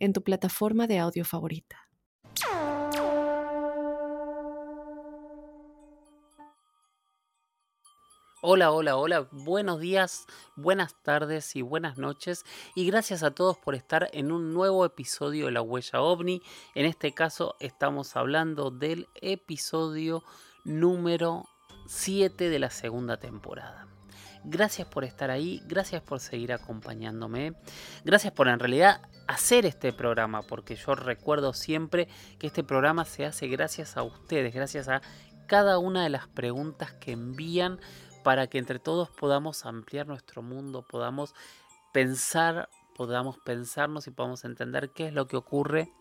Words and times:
en 0.00 0.12
tu 0.12 0.22
plataforma 0.22 0.88
de 0.88 0.98
audio 0.98 1.24
favorita. 1.24 1.86
Hola, 8.42 8.72
hola, 8.72 8.96
hola, 8.96 9.28
buenos 9.32 9.80
días, 9.80 10.24
buenas 10.56 10.94
tardes 11.02 11.54
y 11.56 11.60
buenas 11.60 11.98
noches 11.98 12.46
y 12.74 12.86
gracias 12.86 13.22
a 13.22 13.32
todos 13.32 13.58
por 13.58 13.74
estar 13.74 14.08
en 14.14 14.32
un 14.32 14.54
nuevo 14.54 14.86
episodio 14.86 15.44
de 15.44 15.52
La 15.52 15.60
Huella 15.60 16.00
OVNI. 16.00 16.40
En 16.74 16.86
este 16.86 17.12
caso 17.12 17.54
estamos 17.60 18.16
hablando 18.16 18.70
del 18.70 19.08
episodio 19.20 20.24
número 20.64 21.44
7 21.86 22.48
de 22.48 22.58
la 22.58 22.70
segunda 22.70 23.18
temporada. 23.18 23.86
Gracias 24.44 24.88
por 24.88 25.04
estar 25.04 25.30
ahí, 25.30 25.62
gracias 25.66 26.02
por 26.02 26.18
seguir 26.18 26.52
acompañándome, 26.52 27.52
gracias 28.04 28.32
por 28.32 28.48
en 28.48 28.58
realidad 28.58 29.02
hacer 29.28 29.66
este 29.66 29.92
programa, 29.92 30.42
porque 30.42 30.76
yo 30.76 30.94
recuerdo 30.94 31.52
siempre 31.52 32.08
que 32.38 32.46
este 32.46 32.64
programa 32.64 33.04
se 33.04 33.26
hace 33.26 33.48
gracias 33.48 33.98
a 33.98 34.02
ustedes, 34.02 34.54
gracias 34.54 34.88
a 34.88 35.02
cada 35.46 35.78
una 35.78 36.02
de 36.02 36.08
las 36.08 36.26
preguntas 36.26 36.92
que 36.94 37.12
envían 37.12 37.80
para 38.24 38.46
que 38.46 38.58
entre 38.58 38.78
todos 38.78 39.10
podamos 39.10 39.66
ampliar 39.66 40.06
nuestro 40.06 40.42
mundo, 40.42 40.86
podamos 40.88 41.34
pensar, 41.92 42.70
podamos 42.96 43.38
pensarnos 43.38 44.06
y 44.06 44.10
podamos 44.10 44.44
entender 44.44 44.90
qué 44.90 45.08
es 45.08 45.12
lo 45.12 45.26
que 45.26 45.36
ocurre 45.36 45.92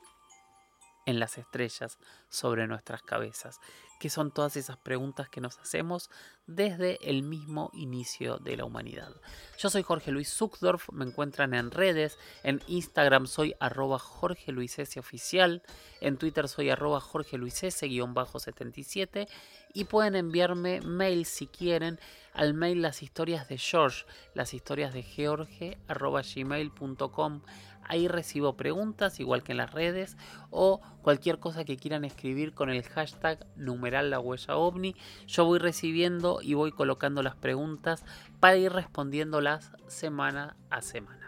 en 1.05 1.19
las 1.19 1.37
estrellas 1.37 1.97
sobre 2.29 2.67
nuestras 2.67 3.01
cabezas, 3.01 3.59
que 3.99 4.09
son 4.09 4.31
todas 4.31 4.55
esas 4.55 4.77
preguntas 4.77 5.29
que 5.29 5.41
nos 5.41 5.59
hacemos 5.59 6.09
desde 6.47 6.97
el 7.09 7.21
mismo 7.21 7.69
inicio 7.73 8.37
de 8.37 8.57
la 8.57 8.65
humanidad. 8.65 9.13
Yo 9.57 9.69
soy 9.69 9.83
Jorge 9.83 10.11
Luis 10.11 10.33
Zuckdorf, 10.33 10.89
me 10.91 11.05
encuentran 11.05 11.53
en 11.53 11.69
redes, 11.69 12.17
en 12.43 12.61
Instagram 12.67 13.27
soy 13.27 13.55
arroba 13.59 13.99
Jorge 13.99 14.51
Luis 14.51 14.79
S 14.79 14.99
oficial, 14.99 15.63
en 15.99 16.17
Twitter 16.17 16.47
soy 16.47 16.69
arroba 16.69 17.01
Jorge 17.01 17.37
Luis 17.37 17.61
S 17.63 17.87
77 17.87 19.27
y 19.73 19.85
pueden 19.85 20.15
enviarme 20.15 20.81
mail 20.81 21.25
si 21.25 21.47
quieren 21.47 21.99
al 22.33 22.53
mail 22.53 22.81
las 22.81 23.03
historias 23.03 23.49
de 23.49 23.57
George, 23.57 24.05
las 24.33 24.53
historias 24.53 24.93
de 24.93 25.03
George 25.03 25.77
arroba 25.87 26.21
gmail.com. 26.21 27.41
Ahí 27.83 28.07
recibo 28.07 28.55
preguntas, 28.55 29.19
igual 29.19 29.41
que 29.41 29.51
en 29.51 29.57
las 29.57 29.73
redes, 29.73 30.15
o 30.51 30.79
cualquier 31.01 31.39
cosa 31.39 31.65
que 31.65 31.75
quieran 31.75 32.05
escribir 32.05 32.53
con 32.53 32.69
el 32.69 32.83
hashtag 32.83 33.47
numeral 33.55 34.11
la 34.11 34.19
huella 34.19 34.57
ovni. 34.57 34.95
Yo 35.25 35.43
voy 35.45 35.57
recibiendo 35.57 36.39
y 36.41 36.53
voy 36.53 36.71
colocando 36.71 37.23
las 37.23 37.35
preguntas 37.35 38.05
para 38.39 38.57
ir 38.57 38.71
respondiéndolas 38.71 39.71
semana 39.87 40.55
a 40.69 40.83
semana. 40.83 41.18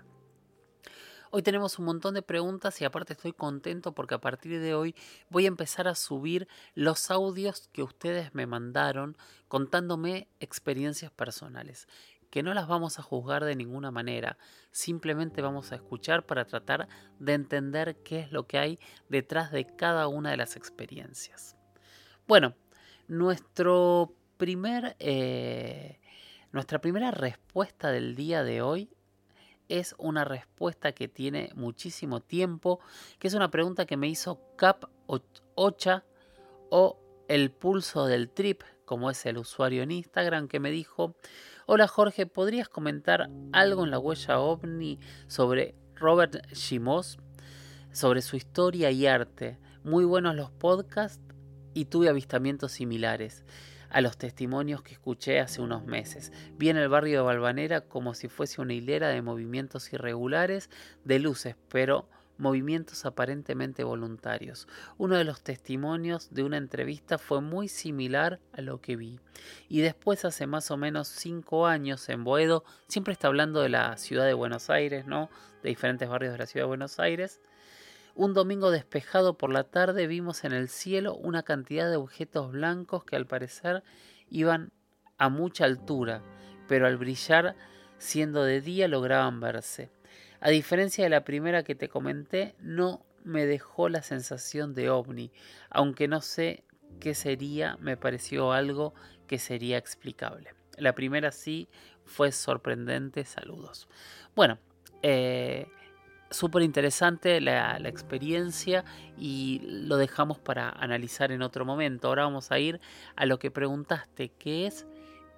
Hoy 1.33 1.43
tenemos 1.43 1.79
un 1.79 1.85
montón 1.85 2.13
de 2.13 2.21
preguntas 2.21 2.81
y 2.81 2.83
aparte 2.83 3.13
estoy 3.13 3.31
contento 3.31 3.93
porque 3.93 4.15
a 4.15 4.19
partir 4.19 4.59
de 4.59 4.75
hoy 4.75 4.93
voy 5.29 5.45
a 5.45 5.47
empezar 5.47 5.87
a 5.87 5.95
subir 5.95 6.45
los 6.75 7.09
audios 7.09 7.69
que 7.71 7.83
ustedes 7.83 8.35
me 8.35 8.45
mandaron 8.45 9.15
contándome 9.47 10.27
experiencias 10.41 11.09
personales 11.09 11.87
que 12.29 12.43
no 12.43 12.53
las 12.53 12.67
vamos 12.67 12.99
a 12.99 13.01
juzgar 13.01 13.45
de 13.45 13.55
ninguna 13.55 13.91
manera, 13.91 14.37
simplemente 14.71 15.41
vamos 15.41 15.71
a 15.71 15.75
escuchar 15.75 16.25
para 16.25 16.45
tratar 16.45 16.89
de 17.19 17.33
entender 17.33 17.97
qué 18.03 18.19
es 18.19 18.31
lo 18.33 18.47
que 18.47 18.57
hay 18.57 18.79
detrás 19.07 19.51
de 19.51 19.65
cada 19.65 20.07
una 20.07 20.31
de 20.31 20.37
las 20.37 20.55
experiencias. 20.55 21.57
Bueno, 22.27 22.55
nuestro 23.07 24.15
primer, 24.37 24.95
eh, 24.99 25.99
nuestra 26.53 26.79
primera 26.79 27.11
respuesta 27.11 27.91
del 27.91 28.15
día 28.15 28.43
de 28.45 28.61
hoy 28.61 28.89
es 29.71 29.95
una 29.97 30.25
respuesta 30.25 30.91
que 30.91 31.07
tiene 31.07 31.49
muchísimo 31.55 32.19
tiempo, 32.19 32.79
que 33.19 33.27
es 33.27 33.33
una 33.33 33.49
pregunta 33.51 33.85
que 33.85 33.97
me 33.97 34.09
hizo 34.09 34.41
Cap 34.57 34.85
Ocha 35.55 36.03
o 36.69 36.99
el 37.29 37.51
pulso 37.51 38.05
del 38.05 38.29
trip, 38.29 38.63
como 38.83 39.09
es 39.09 39.25
el 39.25 39.37
usuario 39.37 39.83
en 39.83 39.91
Instagram, 39.91 40.49
que 40.49 40.59
me 40.59 40.71
dijo, 40.71 41.15
hola 41.65 41.87
Jorge, 41.87 42.25
¿podrías 42.25 42.67
comentar 42.67 43.29
algo 43.53 43.85
en 43.85 43.91
la 43.91 43.99
huella 43.99 44.39
ovni 44.39 44.99
sobre 45.27 45.75
Robert 45.95 46.45
Shimos? 46.53 47.17
Sobre 47.93 48.21
su 48.21 48.35
historia 48.35 48.91
y 48.91 49.05
arte. 49.05 49.57
Muy 49.83 50.05
buenos 50.05 50.35
los 50.35 50.51
podcasts 50.51 51.23
y 51.73 51.85
tuve 51.85 52.09
avistamientos 52.09 52.73
similares 52.73 53.45
a 53.91 54.01
los 54.01 54.17
testimonios 54.17 54.81
que 54.81 54.93
escuché 54.93 55.39
hace 55.39 55.61
unos 55.61 55.85
meses. 55.85 56.31
Vi 56.57 56.69
en 56.69 56.77
el 56.77 56.89
barrio 56.89 57.19
de 57.19 57.25
Balvanera 57.25 57.81
como 57.81 58.13
si 58.13 58.27
fuese 58.27 58.61
una 58.61 58.73
hilera 58.73 59.09
de 59.09 59.21
movimientos 59.21 59.91
irregulares 59.93 60.69
de 61.03 61.19
luces, 61.19 61.55
pero 61.69 62.07
movimientos 62.37 63.05
aparentemente 63.05 63.83
voluntarios. 63.83 64.67
Uno 64.97 65.15
de 65.15 65.23
los 65.23 65.41
testimonios 65.41 66.33
de 66.33 66.43
una 66.43 66.57
entrevista 66.57 67.17
fue 67.17 67.39
muy 67.39 67.67
similar 67.67 68.39
a 68.51 68.61
lo 68.61 68.81
que 68.81 68.95
vi. 68.95 69.19
Y 69.69 69.81
después, 69.81 70.25
hace 70.25 70.47
más 70.47 70.71
o 70.71 70.77
menos 70.77 71.07
cinco 71.07 71.67
años, 71.67 72.09
en 72.09 72.23
Boedo, 72.23 72.63
siempre 72.87 73.13
está 73.13 73.27
hablando 73.27 73.61
de 73.61 73.69
la 73.69 73.95
ciudad 73.97 74.25
de 74.25 74.33
Buenos 74.33 74.69
Aires, 74.69 75.05
¿no? 75.05 75.29
De 75.61 75.69
diferentes 75.69 76.09
barrios 76.09 76.33
de 76.33 76.39
la 76.39 76.47
ciudad 76.47 76.65
de 76.65 76.69
Buenos 76.69 76.99
Aires. 76.99 77.41
Un 78.13 78.33
domingo 78.33 78.71
despejado 78.71 79.37
por 79.37 79.51
la 79.51 79.63
tarde 79.63 80.07
vimos 80.07 80.43
en 80.43 80.51
el 80.51 80.67
cielo 80.67 81.15
una 81.15 81.43
cantidad 81.43 81.89
de 81.89 81.95
objetos 81.95 82.51
blancos 82.51 83.05
que 83.05 83.15
al 83.15 83.25
parecer 83.25 83.83
iban 84.29 84.71
a 85.17 85.29
mucha 85.29 85.65
altura, 85.65 86.21
pero 86.67 86.87
al 86.87 86.97
brillar 86.97 87.55
siendo 87.97 88.43
de 88.43 88.61
día 88.61 88.87
lograban 88.87 89.39
verse. 89.39 89.89
A 90.39 90.49
diferencia 90.49 91.03
de 91.03 91.09
la 91.09 91.23
primera 91.23 91.63
que 91.63 91.75
te 91.75 91.87
comenté, 91.87 92.55
no 92.59 93.05
me 93.23 93.45
dejó 93.45 93.89
la 93.89 94.01
sensación 94.01 94.73
de 94.73 94.89
ovni, 94.89 95.31
aunque 95.69 96.07
no 96.07 96.21
sé 96.21 96.63
qué 96.99 97.13
sería, 97.13 97.77
me 97.79 97.97
pareció 97.97 98.51
algo 98.51 98.93
que 99.27 99.37
sería 99.37 99.77
explicable. 99.77 100.53
La 100.77 100.95
primera 100.95 101.31
sí 101.31 101.69
fue 102.05 102.31
sorprendente, 102.31 103.23
saludos. 103.23 103.87
Bueno, 104.35 104.57
eh, 105.03 105.67
súper 106.31 106.63
interesante 106.63 107.39
la, 107.41 107.77
experiencia 107.87 108.83
y 109.17 109.61
lo 109.63 109.97
dejamos 109.97 110.39
para 110.39 110.69
analizar 110.69 111.31
en 111.31 111.41
otro 111.41 111.65
momento. 111.65 112.07
Ahora 112.07 112.23
vamos 112.23 112.51
a 112.51 112.59
ir 112.59 112.79
a 113.15 113.25
lo 113.25 113.37
que 113.37 113.51
preguntaste, 113.51 114.29
que 114.29 114.65
es 114.65 114.87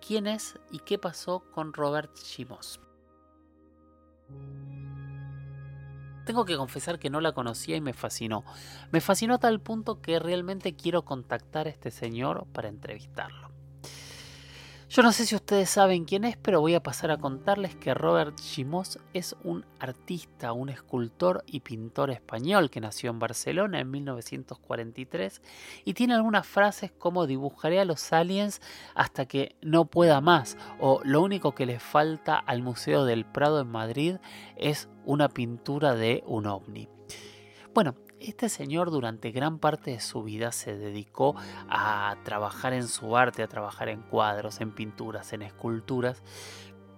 quién 0.06 0.28
es 0.28 0.59
y 0.72 0.80
qué 0.80 0.98
pasó 0.98 1.44
con 1.52 1.74
Robert 1.74 2.16
Shimos. 2.18 2.80
Tengo 6.26 6.46
que 6.46 6.56
confesar 6.56 7.00
que 7.00 7.10
no 7.10 7.20
la 7.20 7.34
conocía 7.34 7.75
y 7.75 7.81
me 7.81 7.94
fascinó. 7.94 8.46
Me 8.92 9.02
fascinó 9.02 9.36
a 9.36 9.40
tal 9.40 9.60
punto 9.60 10.02
que 10.02 10.20
realmente 10.20 10.74
quiero 10.75 11.04
contactar 11.04 11.68
a 11.68 11.70
este 11.70 11.92
señor 11.92 12.48
para 12.54 12.70
entrevistarlo. 12.70 13.53
Yo 14.94 15.02
no 15.02 15.12
sé 15.12 15.26
si 15.26 15.34
ustedes 15.34 15.72
saben 15.72 16.06
quién 16.06 16.24
es, 16.24 16.38
pero 16.38 16.62
voy 16.62 16.76
a 16.76 16.84
pasar 16.84 17.09
a 17.09 17.18
contarles 17.18 17.76
que 17.76 17.96
Robert 17.96 18.36
Chimos 18.40 19.00
es 19.16 19.36
un 19.44 19.66
artista, 19.80 20.54
un 20.54 20.70
escultor 20.70 21.44
y 21.48 21.62
pintor 21.62 22.12
español 22.12 22.70
que 22.70 22.80
nació 22.80 23.09
en 23.09 23.18
Barcelona 23.18 23.80
en 23.80 23.90
1943 23.90 25.42
y 25.84 25.95
tiene 25.95 26.13
algunas 26.13 26.45
frases 26.45 26.92
como 26.92 27.25
dibujaré 27.25 27.80
a 27.80 27.86
los 27.86 28.13
aliens 28.13 28.62
hasta 28.94 29.25
que 29.25 29.56
no 29.63 29.86
pueda 29.86 30.22
más 30.22 30.60
o 30.80 31.01
lo 31.04 31.24
único 31.24 31.56
que 31.56 31.66
le 31.66 31.80
falta 31.80 32.38
al 32.38 32.62
Museo 32.62 33.04
del 33.04 33.25
Prado 33.25 33.62
en 33.62 33.69
Madrid 33.69 34.18
es 34.57 34.89
una 35.06 35.28
pintura 35.28 35.96
de 35.96 36.24
un 36.28 36.46
ovni. 36.46 36.88
Bueno, 37.74 37.96
este 38.30 38.50
señor 38.50 38.92
durante 38.92 39.31
gran 39.31 39.60
parte 39.60 39.92
de 39.92 40.00
su 40.00 40.24
vida 40.24 40.52
se 40.52 40.78
dedicó 40.78 41.36
a 41.70 42.16
trabajar 42.24 42.74
en 42.74 42.88
su 42.88 43.18
arte, 43.18 43.44
a 43.44 43.48
trabajar 43.48 43.90
en 43.90 44.02
cuadros, 44.02 44.62
en 44.62 44.72
pinturas, 44.72 45.34
en 45.34 45.42
esculturas, 45.42 46.22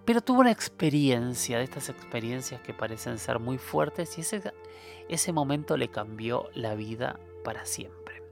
pero 0.05 0.21
tuvo 0.21 0.41
una 0.41 0.51
experiencia, 0.51 1.57
de 1.57 1.63
estas 1.63 1.89
experiencias 1.89 2.61
que 2.61 2.73
parecen 2.73 3.17
ser 3.17 3.39
muy 3.39 3.57
fuertes, 3.57 4.17
y 4.17 4.21
ese, 4.21 4.53
ese 5.09 5.33
momento 5.33 5.77
le 5.77 5.89
cambió 5.89 6.49
la 6.53 6.75
vida 6.75 7.19
para 7.43 7.65
siempre. 7.65 8.23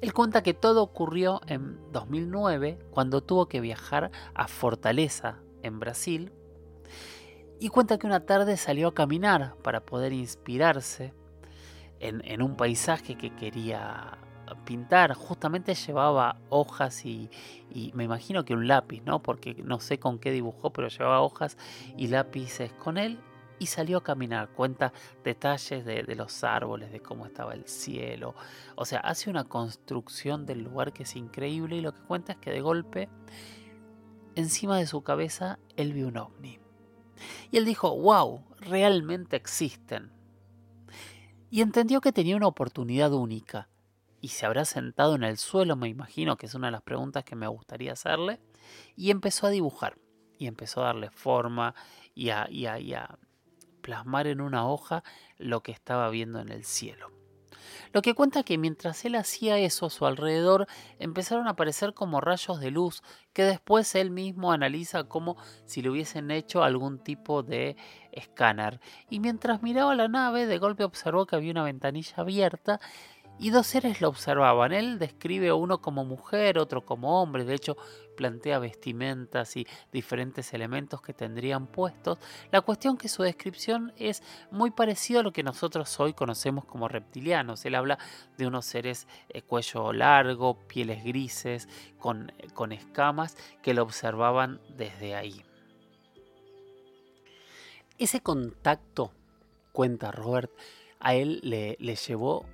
Él 0.00 0.12
cuenta 0.12 0.42
que 0.42 0.54
todo 0.54 0.82
ocurrió 0.82 1.40
en 1.46 1.78
2009, 1.92 2.78
cuando 2.90 3.20
tuvo 3.20 3.46
que 3.46 3.60
viajar 3.60 4.12
a 4.34 4.46
Fortaleza, 4.46 5.40
en 5.62 5.80
Brasil, 5.80 6.32
y 7.58 7.68
cuenta 7.68 7.98
que 7.98 8.06
una 8.06 8.26
tarde 8.26 8.56
salió 8.56 8.88
a 8.88 8.94
caminar 8.94 9.54
para 9.62 9.84
poder 9.84 10.12
inspirarse 10.12 11.14
en, 12.02 12.42
un 12.42 12.56
paisaje 12.56 13.16
que 13.16 13.30
quería 13.30 14.18
pintar. 14.64 15.14
Justamente 15.14 15.74
llevaba 15.74 16.36
hojas 16.50 17.04
y, 17.06 17.30
me 17.94 18.04
imagino 18.04 18.44
que 18.44 18.54
un 18.54 18.66
lápiz, 18.66 19.02
¿no? 19.04 19.22
Porque 19.22 19.54
no 19.64 19.80
sé 19.80 19.98
con 19.98 20.18
qué 20.18 20.30
dibujó, 20.30 20.72
pero 20.72 20.88
llevaba 20.88 21.20
hojas 21.20 21.56
y 21.96 22.08
lápices 22.08 22.72
con 22.72 22.98
él 22.98 23.18
y 23.58 23.66
salió 23.66 23.98
a 23.98 24.02
caminar. 24.02 24.48
Cuenta 24.50 24.92
detalles 25.24 25.84
de, 25.84 26.02
de, 26.02 26.14
los 26.16 26.42
árboles, 26.44 26.90
de 26.90 27.00
cómo 27.00 27.26
estaba 27.26 27.54
el 27.54 27.66
cielo. 27.66 28.34
O 28.74 28.84
sea, 28.84 29.00
hace 29.00 29.30
una 29.30 29.44
construcción 29.44 30.44
del 30.44 30.64
lugar 30.64 30.92
que 30.92 31.04
es 31.04 31.16
increíble 31.16 31.76
y 31.76 31.80
lo 31.80 31.94
que 31.94 32.02
cuenta 32.02 32.32
es 32.32 32.38
que 32.38 32.50
de 32.50 32.60
golpe, 32.60 33.08
encima 34.34 34.76
de 34.78 34.86
su 34.86 35.02
cabeza, 35.02 35.58
él 35.76 35.92
vio 35.92 36.08
un 36.08 36.16
ovni. 36.16 36.58
Y 37.50 37.58
él 37.58 37.64
dijo, 37.64 37.96
wow, 37.96 38.42
realmente 38.60 39.36
existen. 39.36 40.10
Y 41.52 41.60
entendió 41.60 42.00
que 42.00 42.12
tenía 42.12 42.34
una 42.34 42.46
oportunidad 42.46 43.12
única. 43.12 43.68
Y 44.22 44.28
se 44.28 44.46
habrá 44.46 44.64
sentado 44.64 45.16
en 45.16 45.22
el 45.22 45.36
suelo, 45.36 45.76
me 45.76 45.90
imagino 45.90 46.38
que 46.38 46.46
es 46.46 46.54
una 46.54 46.68
de 46.68 46.70
las 46.70 46.80
preguntas 46.80 47.24
que 47.24 47.36
me 47.36 47.46
gustaría 47.46 47.92
hacerle. 47.92 48.40
Y 48.96 49.10
empezó 49.10 49.48
a 49.48 49.50
dibujar. 49.50 49.98
Y 50.38 50.46
empezó 50.46 50.80
a 50.80 50.86
darle 50.86 51.10
forma 51.10 51.74
y 52.14 52.30
a, 52.30 53.18
plasmar 53.82 54.28
en 54.28 54.40
una 54.40 54.66
hoja 54.66 55.04
lo 55.36 55.62
que 55.62 55.72
estaba 55.72 56.08
viendo 56.08 56.40
en 56.40 56.48
el 56.48 56.64
cielo. 56.64 57.10
Lo 57.92 58.00
que 58.00 58.14
cuenta 58.14 58.44
que 58.44 58.56
mientras 58.56 59.04
él 59.04 59.14
hacía 59.14 59.58
eso 59.58 59.86
a 59.86 59.90
su 59.90 60.06
alrededor 60.06 60.66
empezaron 60.98 61.48
a 61.48 61.50
aparecer 61.50 61.92
como 61.92 62.22
rayos 62.22 62.60
de 62.60 62.70
luz 62.70 63.02
que 63.34 63.42
después 63.44 63.94
él 63.94 64.10
mismo 64.10 64.52
analiza 64.52 65.04
como 65.04 65.36
si 65.66 65.82
le 65.82 65.90
hubiesen 65.90 66.30
hecho 66.30 66.62
algún 66.62 66.98
tipo 66.98 67.42
de 67.42 67.76
Y 69.10 69.20
mientras 69.20 69.62
miraba 69.62 69.94
la 69.94 70.08
nave 70.08 70.46
de 70.46 70.58
golpe 70.58 70.84
observó 70.84 71.26
que 71.26 71.36
había 71.36 71.52
una 71.52 71.64
ventanilla 71.64 72.14
abierta 72.16 72.80
y 73.38 73.50
dos 73.50 73.66
seres 73.66 74.00
lo 74.00 74.08
observaban. 74.08 74.72
Él 74.72 74.98
describe 74.98 75.52
uno 75.52 75.80
como 75.80 76.04
mujer, 76.04 76.58
otro 76.58 76.84
como 76.84 77.20
hombre, 77.20 77.44
de 77.44 77.54
hecho 77.54 77.76
plantea 78.16 78.58
vestimentas 78.58 79.56
y 79.56 79.66
diferentes 79.90 80.52
elementos 80.52 81.00
que 81.00 81.12
tendrían 81.12 81.66
puestos. 81.66 82.18
La 82.50 82.60
cuestión 82.60 82.96
que 82.96 83.08
su 83.08 83.22
descripción 83.22 83.92
es 83.96 84.22
muy 84.50 84.70
parecida 84.70 85.20
a 85.20 85.22
lo 85.22 85.32
que 85.32 85.42
nosotros 85.42 85.98
hoy 85.98 86.12
conocemos 86.12 86.64
como 86.66 86.88
reptilianos. 86.88 87.64
Él 87.64 87.74
habla 87.74 87.98
de 88.36 88.46
unos 88.46 88.66
seres 88.66 89.08
eh, 89.30 89.42
cuello 89.42 89.92
largo, 89.92 90.58
pieles 90.68 91.02
grises, 91.02 91.68
con, 91.98 92.30
con 92.54 92.72
escamas, 92.72 93.36
que 93.62 93.74
lo 93.74 93.82
observaban 93.82 94.60
desde 94.76 95.14
ahí. 95.14 95.42
Ese 97.98 98.20
contacto, 98.20 99.12
cuenta 99.72 100.10
Robert, 100.10 100.50
a 101.00 101.14
él 101.14 101.40
le, 101.42 101.76
le 101.80 101.96
llevó 101.96 102.46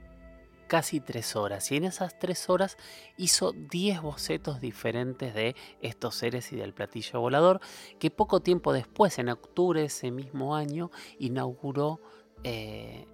casi 0.68 1.00
tres 1.00 1.34
horas 1.34 1.72
y 1.72 1.76
en 1.76 1.84
esas 1.84 2.18
tres 2.18 2.48
horas 2.48 2.76
hizo 3.16 3.52
10 3.52 4.02
bocetos 4.02 4.60
diferentes 4.60 5.34
de 5.34 5.56
estos 5.80 6.14
seres 6.14 6.52
y 6.52 6.56
del 6.56 6.74
platillo 6.74 7.20
volador 7.20 7.60
que 7.98 8.10
poco 8.10 8.40
tiempo 8.40 8.72
después, 8.72 9.18
en 9.18 9.30
octubre 9.30 9.80
de 9.80 9.86
ese 9.86 10.10
mismo 10.12 10.54
año, 10.54 10.90
inauguró 11.18 12.00
eh, 12.44 13.06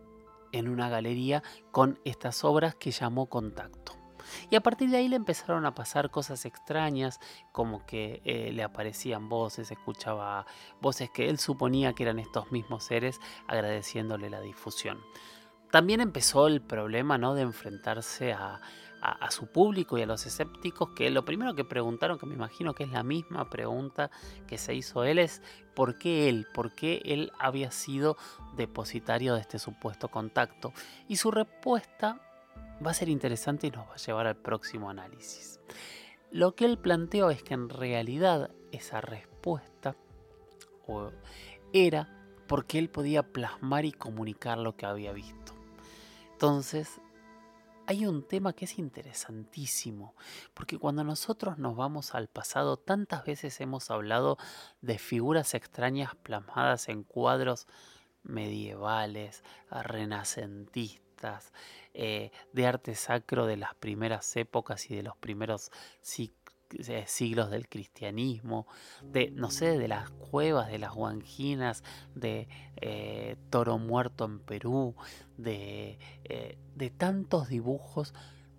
en 0.53 0.69
una 0.69 0.89
galería 0.91 1.43
con 1.71 1.99
estas 2.05 2.45
obras 2.45 2.75
que 2.75 2.91
llamó 2.91 3.27
Contacto. 3.27 4.04
Y 4.51 4.57
a 4.57 4.61
partir 4.61 4.91
de 4.91 4.99
ahí 4.99 5.09
le 5.09 5.17
empezaron 5.17 5.67
a 5.67 5.75
pasar 5.75 6.11
cosas 6.11 6.45
extrañas, 6.45 7.21
como 7.53 7.85
que 7.87 8.23
eh, 8.25 8.53
le 8.53 8.63
aparecían 8.63 9.29
voces, 9.29 9.71
escuchaba 9.71 10.47
voces 10.81 11.11
que 11.11 11.29
él 11.29 11.39
suponía 11.39 11.93
que 11.93 12.05
eran 12.05 12.19
estos 12.19 12.53
mismos 12.53 12.85
seres 12.85 13.21
agradeciéndole 13.47 14.31
la 14.31 14.41
difusión. 14.41 15.01
También 15.75 16.01
empezó 16.01 16.47
el 16.47 16.63
problema 16.63 17.19
¿no? 17.19 17.35
de 17.35 17.43
enfrentarse 17.43 18.33
a, 18.33 18.61
su 19.29 19.49
público 19.49 19.99
y 19.99 20.03
a 20.03 20.07
los 20.07 20.25
escépticos, 20.25 20.91
que 20.91 21.11
lo 21.11 21.25
primero 21.25 21.55
que 21.55 21.65
preguntaron, 21.65 22.17
que 22.17 22.27
me 22.27 22.35
imagino 22.35 22.75
que 22.75 22.85
es 22.85 22.91
la 22.91 23.03
misma 23.03 23.51
pregunta 23.51 24.11
que 24.47 24.57
se 24.57 24.73
hizo 24.73 25.03
él, 25.03 25.19
es 25.19 25.43
¿por 25.75 25.99
qué 25.99 26.29
él? 26.29 26.47
¿Por 26.55 26.77
qué 26.77 27.03
él 27.05 27.33
había 27.41 27.73
sido 27.73 28.17
depositario 28.57 29.35
de 29.35 29.41
este 29.41 29.59
supuesto 29.59 30.09
contacto? 30.09 30.73
Y 31.09 31.17
su 31.17 31.33
respuesta 31.33 32.21
va 32.85 32.91
a 32.91 32.95
ser 32.95 33.09
interesante 33.09 33.67
y 33.67 33.71
nos 33.71 33.89
va 33.89 33.95
a 33.95 33.99
llevar 33.99 34.27
al 34.27 34.37
próximo 34.37 34.91
análisis. 34.91 35.61
Lo 36.31 36.55
que 36.55 36.65
él 36.65 36.79
planteó 36.79 37.31
es 37.31 37.43
que 37.43 37.55
en 37.55 37.69
realidad 37.69 38.51
esa 38.73 39.01
respuesta 39.01 39.97
era 41.73 42.09
porque 42.47 42.79
él 42.79 42.91
podía 42.91 43.23
plasmar 43.23 43.85
y 43.85 43.93
comunicar 43.93 44.59
lo 44.59 44.77
que 44.77 44.87
había 44.87 45.13
visto. 45.13 45.55
Entonces, 46.33 47.01
hay 47.87 48.07
un 48.07 48.27
tema 48.27 48.53
que 48.53 48.65
es 48.65 48.79
interesantísimo, 48.79 50.15
porque 50.55 50.79
cuando 50.79 51.05
nosotros 51.05 51.59
nos 51.59 51.77
vamos 51.77 52.15
al 52.15 52.29
pasado, 52.29 52.77
tantas 52.77 53.25
veces 53.25 53.61
hemos 53.61 53.91
hablado 53.91 54.39
de 54.81 54.99
figuras 54.99 55.55
extrañas 55.55 56.15
plasmadas 56.17 56.89
en 56.89 57.03
cuadros 57.03 57.67
medievales, 58.23 59.45
renacentistas, 59.71 61.04
eh, 61.95 62.31
de 62.53 62.67
arte 62.67 62.95
sacro 62.95 63.47
de 63.47 63.57
las 63.57 63.75
primeras 63.75 64.37
épocas 64.37 64.91
y 64.91 64.97
de 64.97 65.03
los 65.03 65.17
primeros 65.17 65.71
eh, 66.19 67.05
siglos 67.07 67.51
del 67.51 67.69
cristianismo, 67.69 68.67
de, 69.03 69.31
no 69.31 69.51
sé, 69.51 69.79
de 69.79 69.89
las 69.89 70.11
cuevas, 70.11 70.71
de 70.71 70.79
las 70.79 70.93
guanginas, 70.93 71.85
de 72.15 72.49
eh, 72.77 73.37
Toro 73.51 73.79
Muerto 73.79 74.25
en 74.25 74.41
Perú, 74.41 74.97
de, 75.37 75.99
de 76.75 76.91
tantos 76.91 77.49
dibujos 77.49 78.13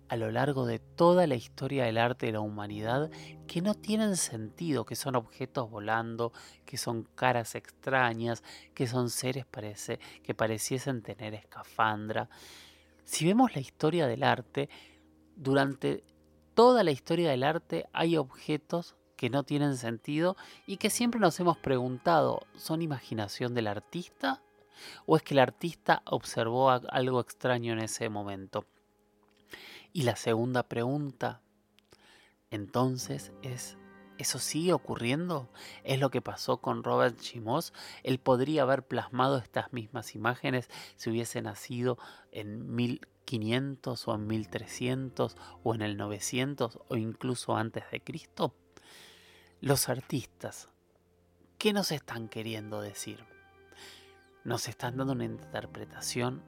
a 0.08 0.16
lo 0.16 0.30
largo 0.30 0.66
de 0.66 0.78
toda 0.78 1.26
la 1.26 1.34
historia 1.34 1.84
del 1.84 1.98
arte 1.98 2.26
de 2.26 2.32
la 2.32 2.40
humanidad 2.40 3.10
que 3.46 3.60
no 3.60 3.74
tienen 3.74 4.16
sentido, 4.16 4.84
que 4.84 4.96
son 4.96 5.16
objetos 5.16 5.70
volando, 5.70 6.32
que 6.64 6.76
son 6.76 7.04
caras 7.14 7.54
extrañas, 7.54 8.42
que 8.74 8.86
son 8.86 9.10
seres 9.10 9.46
parece, 9.46 9.98
que 10.22 10.34
pareciesen 10.34 11.02
tener 11.02 11.34
escafandra. 11.34 12.28
Si 13.04 13.24
vemos 13.24 13.54
la 13.54 13.60
historia 13.60 14.06
del 14.06 14.22
arte, 14.22 14.68
durante 15.36 16.04
toda 16.54 16.82
la 16.82 16.90
historia 16.90 17.30
del 17.30 17.42
arte 17.42 17.86
hay 17.92 18.16
objetos 18.16 18.96
que 19.16 19.30
no 19.30 19.44
tienen 19.44 19.76
sentido 19.76 20.36
y 20.66 20.76
que 20.76 20.90
siempre 20.90 21.20
nos 21.20 21.38
hemos 21.40 21.56
preguntado, 21.58 22.46
¿son 22.56 22.82
imaginación 22.82 23.54
del 23.54 23.66
artista? 23.66 24.42
¿O 25.06 25.16
es 25.16 25.22
que 25.22 25.34
el 25.34 25.40
artista 25.40 26.02
observó 26.04 26.70
algo 26.70 27.20
extraño 27.20 27.72
en 27.72 27.80
ese 27.80 28.08
momento? 28.10 28.66
Y 29.96 30.02
la 30.02 30.14
segunda 30.14 30.68
pregunta, 30.68 31.40
entonces, 32.50 33.32
es, 33.40 33.78
¿eso 34.18 34.38
sigue 34.38 34.74
ocurriendo? 34.74 35.48
¿Es 35.84 35.98
lo 35.98 36.10
que 36.10 36.20
pasó 36.20 36.60
con 36.60 36.84
Robert 36.84 37.18
Chimos? 37.18 37.72
Él 38.02 38.18
podría 38.18 38.64
haber 38.64 38.86
plasmado 38.86 39.38
estas 39.38 39.72
mismas 39.72 40.14
imágenes 40.14 40.68
si 40.96 41.08
hubiese 41.08 41.40
nacido 41.40 41.96
en 42.30 42.74
mil 42.74 43.08
500 43.24 44.06
o 44.06 44.14
en 44.14 44.26
1300 44.26 45.34
o 45.62 45.74
en 45.74 45.80
el 45.80 45.96
900 45.96 46.78
o 46.88 46.96
incluso 46.96 47.56
antes 47.56 47.90
de 47.90 48.02
Cristo? 48.02 48.54
Los 49.62 49.88
artistas, 49.88 50.68
¿qué 51.56 51.72
nos 51.72 51.90
están 51.90 52.28
queriendo 52.28 52.82
decir? 52.82 53.24
Nos 54.44 54.68
están 54.68 54.98
dando 54.98 55.14
una 55.14 55.24
interpretación 55.24 56.42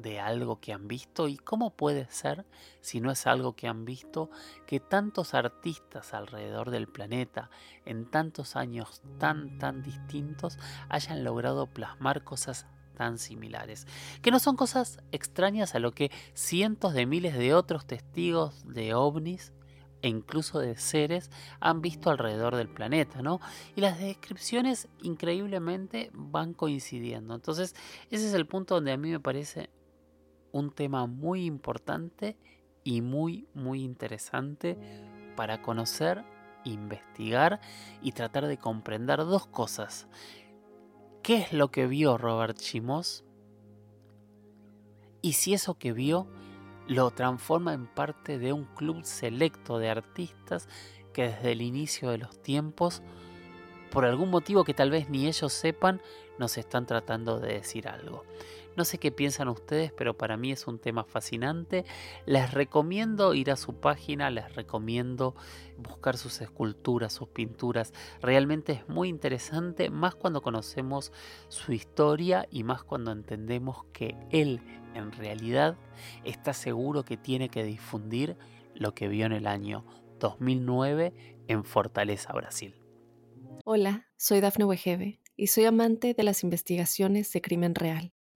de 0.00 0.20
algo 0.20 0.60
que 0.60 0.72
han 0.72 0.88
visto 0.88 1.28
y 1.28 1.36
cómo 1.36 1.70
puede 1.70 2.06
ser, 2.10 2.46
si 2.80 3.00
no 3.00 3.10
es 3.10 3.26
algo 3.26 3.54
que 3.54 3.68
han 3.68 3.84
visto, 3.84 4.30
que 4.66 4.80
tantos 4.80 5.34
artistas 5.34 6.14
alrededor 6.14 6.70
del 6.70 6.88
planeta 6.88 7.50
en 7.84 8.10
tantos 8.10 8.56
años 8.56 9.02
tan 9.18 9.58
tan 9.58 9.82
distintos 9.82 10.58
hayan 10.88 11.24
logrado 11.24 11.66
plasmar 11.66 12.24
cosas 12.24 12.66
tan 12.96 13.16
similares, 13.16 13.86
que 14.20 14.30
no 14.30 14.38
son 14.38 14.56
cosas 14.56 14.98
extrañas 15.10 15.74
a 15.74 15.78
lo 15.78 15.92
que 15.92 16.10
cientos 16.34 16.92
de 16.92 17.06
miles 17.06 17.34
de 17.34 17.54
otros 17.54 17.86
testigos 17.86 18.62
de 18.66 18.94
ovnis 18.94 19.54
e 20.02 20.08
incluso 20.08 20.58
de 20.58 20.76
seres 20.76 21.30
han 21.60 21.80
visto 21.80 22.10
alrededor 22.10 22.56
del 22.56 22.68
planeta, 22.68 23.22
¿no? 23.22 23.40
Y 23.74 23.80
las 23.80 23.98
descripciones 23.98 24.88
increíblemente 25.02 26.10
van 26.12 26.54
coincidiendo. 26.54 27.34
Entonces, 27.34 27.74
ese 28.10 28.28
es 28.28 28.34
el 28.34 28.46
punto 28.46 28.74
donde 28.74 28.92
a 28.92 28.96
mí 28.96 29.10
me 29.10 29.20
parece 29.20 29.70
un 30.52 30.70
tema 30.70 31.06
muy 31.06 31.44
importante 31.44 32.36
y 32.84 33.02
muy, 33.02 33.46
muy 33.54 33.82
interesante 33.82 34.78
para 35.36 35.62
conocer, 35.62 36.24
investigar 36.64 37.60
y 38.02 38.12
tratar 38.12 38.46
de 38.46 38.58
comprender 38.58 39.18
dos 39.18 39.46
cosas. 39.46 40.08
¿Qué 41.22 41.36
es 41.36 41.52
lo 41.52 41.70
que 41.70 41.86
vio 41.86 42.18
Robert 42.18 42.56
Chimos? 42.56 43.24
Y 45.22 45.34
si 45.34 45.54
eso 45.54 45.74
que 45.74 45.92
vio 45.92 46.26
lo 46.86 47.10
transforma 47.10 47.72
en 47.72 47.86
parte 47.86 48.38
de 48.38 48.52
un 48.52 48.64
club 48.64 49.04
selecto 49.04 49.78
de 49.78 49.90
artistas 49.90 50.68
que 51.12 51.28
desde 51.28 51.52
el 51.52 51.62
inicio 51.62 52.10
de 52.10 52.18
los 52.18 52.42
tiempos, 52.42 53.02
por 53.90 54.04
algún 54.04 54.30
motivo 54.30 54.64
que 54.64 54.74
tal 54.74 54.90
vez 54.90 55.08
ni 55.10 55.26
ellos 55.26 55.52
sepan, 55.52 56.00
nos 56.38 56.56
están 56.58 56.86
tratando 56.86 57.38
de 57.38 57.54
decir 57.54 57.88
algo. 57.88 58.24
No 58.76 58.84
sé 58.84 58.98
qué 58.98 59.10
piensan 59.10 59.48
ustedes, 59.48 59.92
pero 59.92 60.16
para 60.16 60.36
mí 60.36 60.52
es 60.52 60.66
un 60.66 60.78
tema 60.78 61.04
fascinante. 61.04 61.84
Les 62.24 62.52
recomiendo 62.52 63.34
ir 63.34 63.50
a 63.50 63.56
su 63.56 63.74
página, 63.74 64.30
les 64.30 64.54
recomiendo 64.54 65.34
buscar 65.76 66.16
sus 66.16 66.40
esculturas, 66.40 67.12
sus 67.12 67.28
pinturas. 67.28 67.92
Realmente 68.22 68.72
es 68.72 68.88
muy 68.88 69.08
interesante, 69.08 69.90
más 69.90 70.14
cuando 70.14 70.40
conocemos 70.40 71.12
su 71.48 71.72
historia 71.72 72.46
y 72.50 72.62
más 72.62 72.82
cuando 72.84 73.12
entendemos 73.12 73.84
que 73.92 74.16
él 74.30 74.60
en 74.94 75.12
realidad 75.12 75.76
está 76.24 76.52
seguro 76.52 77.04
que 77.04 77.16
tiene 77.16 77.48
que 77.48 77.64
difundir 77.64 78.36
lo 78.74 78.94
que 78.94 79.08
vio 79.08 79.26
en 79.26 79.32
el 79.32 79.46
año 79.46 79.84
2009 80.20 81.12
en 81.48 81.64
Fortaleza, 81.64 82.32
Brasil. 82.32 82.74
Hola, 83.64 84.08
soy 84.16 84.40
Dafne 84.40 84.64
Wegebe 84.64 85.20
y 85.36 85.48
soy 85.48 85.64
amante 85.64 86.14
de 86.14 86.22
las 86.22 86.44
investigaciones 86.44 87.32
de 87.32 87.40
crimen 87.40 87.74
real. 87.74 88.12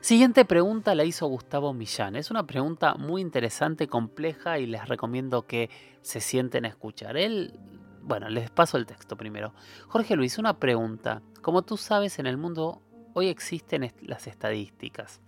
Siguiente 0.00 0.46
pregunta 0.46 0.94
la 0.94 1.04
hizo 1.04 1.26
Gustavo 1.26 1.74
Millán. 1.74 2.16
Es 2.16 2.30
una 2.30 2.46
pregunta 2.46 2.94
muy 2.94 3.20
interesante, 3.20 3.86
compleja 3.86 4.58
y 4.58 4.64
les 4.64 4.88
recomiendo 4.88 5.46
que 5.46 5.68
se 6.00 6.20
sienten 6.20 6.64
a 6.64 6.68
escuchar. 6.68 7.18
Él, 7.18 7.52
bueno, 8.00 8.30
les 8.30 8.50
paso 8.50 8.78
el 8.78 8.86
texto 8.86 9.18
primero. 9.18 9.52
Jorge 9.88 10.16
Luis, 10.16 10.38
una 10.38 10.58
pregunta. 10.58 11.20
Como 11.42 11.62
tú 11.62 11.76
sabes, 11.76 12.18
en 12.18 12.26
el 12.26 12.38
mundo 12.38 12.80
hoy 13.12 13.28
existen 13.28 13.92
las 14.00 14.26
estadísticas. 14.26 15.20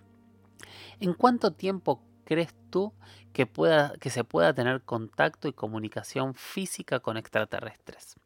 ¿En 1.00 1.12
cuánto 1.12 1.50
tiempo 1.50 2.00
crees 2.25 2.55
tú 2.71 2.95
que, 3.35 3.45
pueda, 3.45 3.93
que 4.00 4.09
se 4.09 4.25
pueda 4.25 4.55
tener 4.55 4.81
contacto 4.81 5.49
y 5.49 5.52
comunicación 5.52 6.35
física 6.35 7.00
con 7.00 7.19
extraterrestres? 7.19 8.17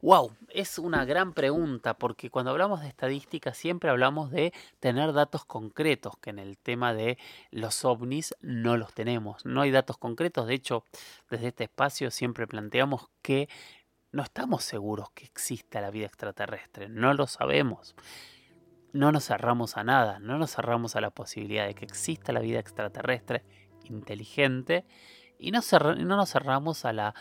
Wow, 0.00 0.32
es 0.50 0.78
una 0.78 1.04
gran 1.04 1.32
pregunta 1.32 1.94
porque 1.94 2.30
cuando 2.30 2.52
hablamos 2.52 2.82
de 2.82 2.88
estadísticas 2.88 3.56
siempre 3.56 3.90
hablamos 3.90 4.30
de 4.30 4.52
tener 4.78 5.12
datos 5.12 5.44
concretos, 5.44 6.16
que 6.18 6.30
en 6.30 6.38
el 6.38 6.56
tema 6.56 6.94
de 6.94 7.18
los 7.50 7.84
ovnis 7.84 8.34
no 8.40 8.76
los 8.76 8.94
tenemos. 8.94 9.44
No 9.44 9.62
hay 9.62 9.72
datos 9.72 9.98
concretos, 9.98 10.46
de 10.46 10.54
hecho, 10.54 10.84
desde 11.30 11.48
este 11.48 11.64
espacio 11.64 12.10
siempre 12.12 12.46
planteamos 12.46 13.08
que 13.22 13.48
no 14.12 14.22
estamos 14.22 14.62
seguros 14.62 15.10
que 15.10 15.24
exista 15.24 15.80
la 15.80 15.90
vida 15.90 16.06
extraterrestre, 16.06 16.88
no 16.88 17.12
lo 17.12 17.26
sabemos 17.26 17.94
no 18.92 19.12
nos 19.12 19.26
cerramos 19.26 19.76
a 19.76 19.84
nada, 19.84 20.18
no 20.18 20.38
nos 20.38 20.54
cerramos 20.54 20.96
a 20.96 21.00
la 21.00 21.10
posibilidad 21.10 21.66
de 21.66 21.74
que 21.74 21.84
exista 21.84 22.32
la 22.32 22.40
vida 22.40 22.58
extraterrestre 22.58 23.44
inteligente 23.84 24.86
y 25.38 25.50
no, 25.50 25.60
no 25.70 26.16
nos 26.16 26.30
cerramos 26.30 26.84
a 26.84 26.92
la 26.92 27.14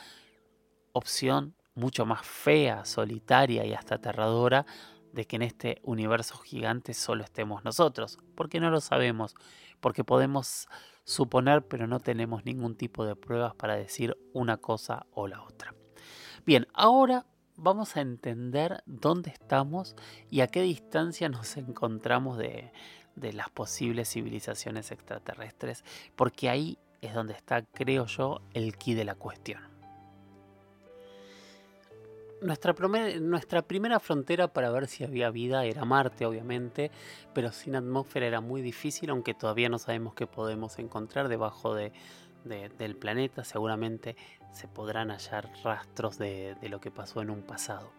opción 0.93 1.56
mucho 1.77 2.05
más 2.05 2.25
fea, 2.25 2.83
solitaria 2.85 3.65
y 3.65 3.73
hasta 3.73 3.95
aterradora 3.95 4.65
de 5.13 5.25
que 5.25 5.37
en 5.37 5.43
este 5.43 5.79
universo 5.83 6.37
gigante 6.37 6.93
solo 6.93 7.23
estemos 7.23 7.63
nosotros, 7.63 8.17
porque 8.35 8.59
no 8.59 8.69
lo 8.69 8.81
sabemos, 8.81 9.35
porque 9.79 10.03
podemos 10.03 10.67
suponer 11.03 11.65
pero 11.67 11.87
no 11.87 11.99
tenemos 11.99 12.43
ningún 12.43 12.75
tipo 12.75 13.05
de 13.05 13.15
pruebas 13.15 13.55
para 13.55 13.75
decir 13.75 14.17
una 14.33 14.57
cosa 14.57 15.05
o 15.11 15.27
la 15.27 15.41
otra. 15.43 15.73
Bien, 16.45 16.67
ahora 16.73 17.25
vamos 17.55 17.95
a 17.95 18.01
entender 18.01 18.83
dónde 18.85 19.31
estamos 19.31 19.95
y 20.29 20.41
a 20.41 20.47
qué 20.47 20.61
distancia 20.61 21.29
nos 21.29 21.57
encontramos 21.57 22.37
de, 22.37 22.71
las 23.15 23.49
posibles 23.49 24.09
civilizaciones 24.09 24.91
extraterrestres, 24.91 25.83
porque 26.15 26.49
ahí 26.49 26.77
es 27.01 27.13
donde 27.13 27.33
está, 27.33 27.63
creo 27.63 28.05
yo, 28.05 28.41
el 28.53 28.77
quid 28.77 28.97
de 28.97 29.05
la 29.05 29.15
cuestión. 29.15 29.76
Nuestra, 32.41 32.73
primera 33.63 33.99
frontera 33.99 34.47
para 34.47 34.69
ver 34.69 34.87
si 34.87 35.03
había 35.03 35.31
vida 35.31 35.65
era 35.65 35.85
Marte, 35.85 36.25
obviamente, 36.25 36.91
pero 37.33 37.51
sin 37.51 37.75
atmósfera 37.75 38.27
era 38.27 38.41
muy 38.41 38.61
difícil, 38.61 39.09
aunque 39.09 39.33
todavía 39.33 39.69
no 39.69 39.79
sabemos 39.79 40.13
qué 40.13 40.27
podemos 40.27 40.77
encontrar 40.77 41.29
debajo 41.29 41.73
de, 41.73 41.91
del 42.43 42.95
planeta, 42.95 43.43
seguramente 43.43 44.15
se 44.51 44.67
podrán 44.67 45.09
hallar 45.09 45.51
rastros 45.63 46.17
de, 46.17 46.55
lo 46.63 46.79
que 46.79 46.91
pasó 46.91 47.21
en 47.21 47.31
un 47.31 47.41
pasado. 47.41 47.91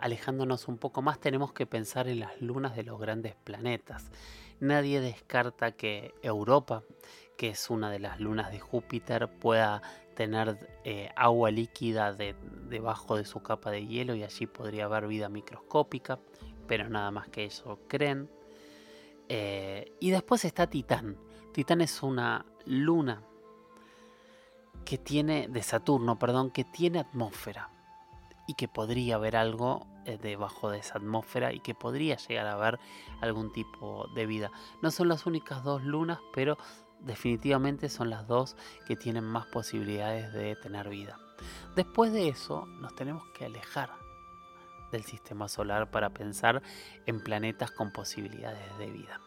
Alejándonos 0.00 0.66
un 0.66 0.76
poco 0.76 1.00
más 1.00 1.20
tenemos 1.20 1.52
que 1.52 1.66
pensar 1.66 2.08
en 2.08 2.20
las 2.20 2.40
lunas 2.40 2.74
de 2.74 2.82
los 2.82 3.00
grandes 3.00 3.36
planetas. 3.36 4.10
Nadie 4.58 5.00
descarta 5.00 5.72
que 5.72 6.12
Europa, 6.22 6.82
que 7.36 7.50
es 7.50 7.70
una 7.70 7.90
de 7.90 8.00
las 8.00 8.20
lunas 8.20 8.50
de 8.50 8.58
Júpiter, 8.58 9.28
pueda 9.28 9.82
tener 10.14 10.78
eh, 10.84 11.10
agua 11.16 11.50
líquida 11.50 12.12
debajo 12.12 13.16
de 13.16 13.24
su 13.24 13.42
capa 13.42 13.70
de 13.70 13.86
hielo 13.86 14.14
y 14.14 14.22
allí 14.22 14.46
podría 14.46 14.84
haber 14.84 15.06
vida 15.06 15.28
microscópica, 15.28 16.18
pero 16.66 16.88
nada 16.88 17.10
más 17.10 17.28
que 17.28 17.44
eso 17.44 17.80
creen. 17.88 18.30
Eh, 19.28 19.92
y 20.00 20.10
después 20.10 20.44
está 20.44 20.66
Titán. 20.68 21.16
Titán 21.52 21.80
es 21.80 22.02
una 22.02 22.44
luna 22.66 23.22
que 24.84 24.98
tiene, 24.98 25.48
de 25.48 25.62
Saturno, 25.62 26.18
perdón, 26.18 26.50
que 26.50 26.64
tiene 26.64 27.00
atmósfera 27.00 27.70
y 28.46 28.54
que 28.54 28.68
podría 28.68 29.14
haber 29.14 29.36
algo 29.36 29.86
eh, 30.04 30.18
debajo 30.20 30.70
de 30.70 30.78
esa 30.78 30.98
atmósfera 30.98 31.52
y 31.52 31.60
que 31.60 31.74
podría 31.74 32.16
llegar 32.16 32.46
a 32.46 32.52
haber 32.52 32.78
algún 33.20 33.52
tipo 33.52 34.08
de 34.14 34.26
vida. 34.26 34.50
No 34.82 34.90
son 34.90 35.08
las 35.08 35.24
únicas 35.26 35.64
dos 35.64 35.82
lunas, 35.82 36.18
pero 36.34 36.58
definitivamente 37.04 37.88
son 37.88 38.10
las 38.10 38.26
dos 38.26 38.56
que 38.86 38.96
tienen 38.96 39.24
más 39.24 39.46
posibilidades 39.46 40.32
de 40.32 40.56
tener 40.56 40.88
vida. 40.88 41.18
Después 41.76 42.12
de 42.12 42.28
eso 42.28 42.66
nos 42.66 42.94
tenemos 42.94 43.24
que 43.36 43.44
alejar 43.44 43.90
del 44.90 45.04
sistema 45.04 45.48
solar 45.48 45.90
para 45.90 46.10
pensar 46.10 46.62
en 47.06 47.20
planetas 47.20 47.70
con 47.72 47.92
posibilidades 47.92 48.78
de 48.78 48.90
vida. 48.90 49.20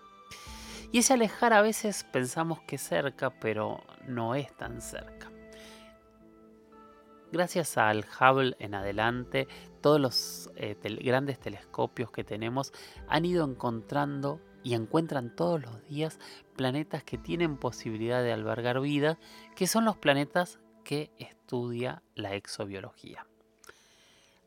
Y 0.91 1.00
ese 1.00 1.13
alejar 1.13 1.53
a 1.53 1.62
veces 1.62 2.05
pensamos 2.05 2.62
que 2.62 2.77
cerca, 2.77 3.29
pero 3.29 3.84
no 4.07 4.36
es 4.36 4.55
tan 4.55 4.81
cerca. 4.81 5.29
Gracias 7.29 7.77
al 7.77 8.05
Hubble 8.19 8.55
en 8.60 8.74
adelante, 8.74 9.50
todos 9.81 10.00
los 10.00 10.50
eh, 10.55 10.77
grandes 11.03 11.39
telescopios 11.39 12.10
que 12.10 12.24
tenemos 12.24 12.72
han 13.10 13.25
ido 13.25 13.43
encontrando 13.43 14.39
y 14.67 14.74
encuentran 14.74 15.33
todos 15.33 15.62
los 15.62 15.88
días 15.88 16.19
planetas 16.57 17.01
que 17.01 17.17
tienen 17.17 17.55
posibilidad 17.55 18.21
de 18.21 18.33
albergar 18.33 18.81
vida, 18.81 19.17
que 19.55 19.65
son 19.65 19.86
los 19.86 19.95
planetas 19.95 20.59
que 20.83 21.09
estudia 21.19 22.03
la 22.15 22.33
exobiología. 22.33 23.25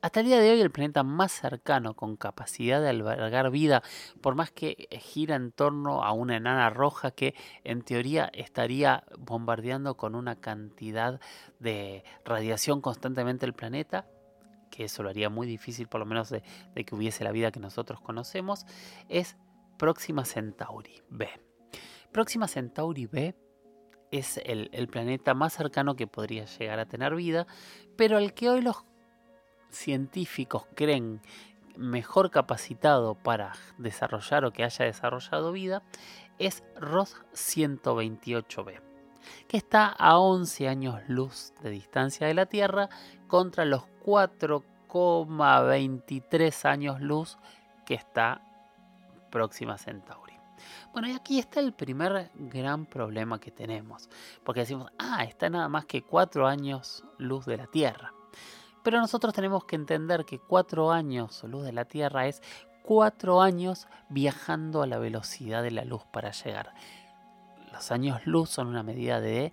Hasta 0.02 0.20
el 0.20 0.26
día 0.26 0.38
de 0.38 0.50
hoy 0.50 0.60
el 0.60 0.70
planeta 0.70 1.04
más 1.04 1.32
cercano 1.32 1.94
con 1.94 2.16
capacidad 2.16 2.82
de 2.82 2.90
albergar 2.90 3.50
vida, 3.50 3.82
por 4.20 4.34
más 4.34 4.50
que 4.50 4.88
gira 5.00 5.36
en 5.36 5.52
torno 5.52 6.04
a 6.04 6.12
una 6.12 6.36
enana 6.36 6.68
roja 6.68 7.12
que 7.12 7.34
en 7.64 7.80
teoría 7.80 8.30
estaría 8.34 9.04
bombardeando 9.16 9.96
con 9.96 10.14
una 10.14 10.36
cantidad 10.36 11.18
de 11.60 12.04
radiación 12.26 12.82
constantemente 12.82 13.46
el 13.46 13.54
planeta, 13.54 14.04
que 14.70 14.84
eso 14.84 15.02
lo 15.02 15.08
haría 15.08 15.30
muy 15.30 15.46
difícil 15.46 15.88
por 15.88 15.98
lo 15.98 16.04
menos 16.04 16.28
de, 16.28 16.42
que 16.74 16.94
hubiese 16.94 17.24
la 17.24 17.32
vida 17.32 17.50
que 17.50 17.60
nosotros 17.60 18.02
conocemos, 18.02 18.66
es 19.08 19.38
Próxima 19.80 20.24
Centauri 20.26 21.00
B. 21.08 21.26
Próxima 22.12 22.46
Centauri 22.48 23.06
B 23.06 23.34
es 24.10 24.38
el, 24.44 24.68
planeta 24.88 25.32
más 25.32 25.54
cercano 25.54 25.96
que 25.96 26.06
podría 26.06 26.44
llegar 26.44 26.78
a 26.78 26.84
tener 26.84 27.14
vida, 27.14 27.46
pero 27.96 28.18
al 28.18 28.34
que 28.34 28.50
hoy 28.50 28.60
los 28.60 28.84
científicos 29.70 30.66
creen 30.74 31.22
mejor 31.78 32.30
capacitado 32.30 33.14
para 33.14 33.54
desarrollar 33.78 34.44
o 34.44 34.52
que 34.52 34.64
haya 34.64 34.84
desarrollado 34.84 35.50
vida 35.50 35.82
es 36.38 36.62
ROS 36.76 37.16
128b, 37.32 38.82
que 39.48 39.56
está 39.56 39.86
a 39.86 40.18
11 40.18 40.68
años 40.68 41.00
luz 41.08 41.54
de 41.62 41.70
distancia 41.70 42.26
de 42.26 42.34
la 42.34 42.44
Tierra 42.44 42.90
contra 43.28 43.64
los 43.64 43.84
4,23 44.04 46.68
años 46.68 47.00
luz 47.00 47.38
que 47.86 47.94
está 47.94 48.42
próxima 49.30 49.78
Centauri. 49.78 50.34
Bueno, 50.92 51.08
y 51.08 51.12
aquí 51.12 51.38
está 51.38 51.60
el 51.60 51.72
primer 51.72 52.30
gran 52.34 52.84
problema 52.84 53.40
que 53.40 53.50
tenemos, 53.50 54.10
porque 54.44 54.60
decimos, 54.60 54.90
ah, 54.98 55.24
está 55.24 55.48
nada 55.48 55.68
más 55.68 55.86
que 55.86 56.02
4 56.02 56.46
años 56.46 57.04
luz 57.18 57.46
de 57.46 57.56
la 57.56 57.66
Tierra. 57.66 58.12
Pero 58.82 58.98
nosotros 58.98 59.34
tenemos 59.34 59.64
que 59.64 59.76
entender 59.76 60.24
que 60.24 60.38
cuatro 60.38 60.90
años 60.90 61.42
luz 61.44 61.64
de 61.64 61.72
la 61.72 61.84
Tierra 61.84 62.26
es 62.26 62.42
cuatro 62.82 63.40
años 63.42 63.86
viajando 64.08 64.82
a 64.82 64.86
la 64.86 64.98
velocidad 64.98 65.62
de 65.62 65.70
la 65.70 65.84
luz 65.84 66.02
para 66.10 66.30
llegar. 66.30 66.74
Los 67.72 67.92
años 67.92 68.26
luz 68.26 68.50
son 68.50 68.68
una 68.68 68.82
medida 68.82 69.20
de 69.20 69.52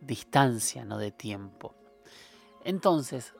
distancia, 0.00 0.84
no 0.84 0.98
de 0.98 1.10
tiempo. 1.10 1.74
Entonces, 2.64 3.34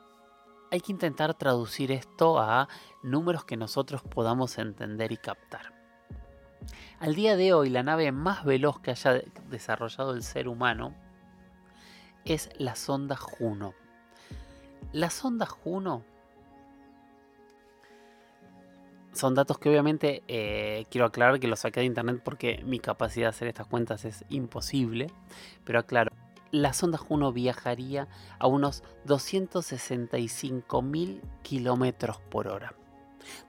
hay 0.71 0.81
que 0.81 0.93
intentar 0.93 1.35
traducir 1.35 1.93
esto 1.93 2.41
a 2.41 2.69
números 3.03 3.45
que 3.45 3.57
nosotros 3.57 4.03
podamos 4.03 4.59
entender 4.59 5.13
y 5.13 5.17
captar. 5.17 5.76
Al 7.01 7.15
día 7.15 7.37
de 7.37 7.53
hoy, 7.53 7.69
la 7.69 7.83
nave 7.83 8.11
más 8.13 8.45
veloz 8.45 8.81
que 8.81 8.91
haya 8.91 9.23
desarrollado 9.51 10.15
el 10.15 10.23
ser 10.23 10.49
humano 10.49 10.95
es 12.25 12.51
la 12.59 12.75
sonda 12.75 13.17
Juno. 13.17 13.75
La 14.93 15.11
sonda 15.11 15.47
Juno 15.47 16.05
son 19.13 19.35
datos 19.35 19.59
que 19.59 19.71
obviamente 19.71 20.23
eh, 20.29 20.85
quiero 20.91 21.07
aclarar 21.07 21.41
que 21.41 21.49
los 21.49 21.61
saqué 21.61 21.81
de 21.81 21.87
internet 21.87 22.21
porque 22.23 22.63
mi 22.65 22.79
capacidad 22.79 23.27
de 23.27 23.31
hacer 23.31 23.49
estas 23.49 23.67
cuentas 23.67 24.05
es 24.05 24.25
imposible. 24.29 25.11
Pero 25.65 25.79
aclaro, 25.79 26.13
la 26.51 26.73
sonda 26.73 26.99
Juno 26.99 27.33
viajaría 27.33 28.09
a 28.39 28.47
unos 28.47 28.83
265 29.05 30.83
mil 30.83 31.23
kilómetros 31.43 32.21
por 32.31 32.49
hora. 32.49 32.75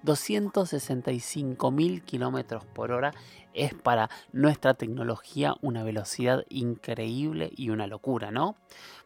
265 0.04 1.72
mil 1.72 2.04
kilómetros 2.04 2.66
por 2.66 2.92
hora 2.92 3.14
es 3.54 3.74
para 3.74 4.10
nuestra 4.32 4.76
tecnología 4.76 5.56
una 5.62 5.84
velocidad 5.84 6.46
increíble 6.50 7.52
y 7.56 7.70
una 7.70 7.88
locura, 7.88 8.32
¿no? 8.32 8.56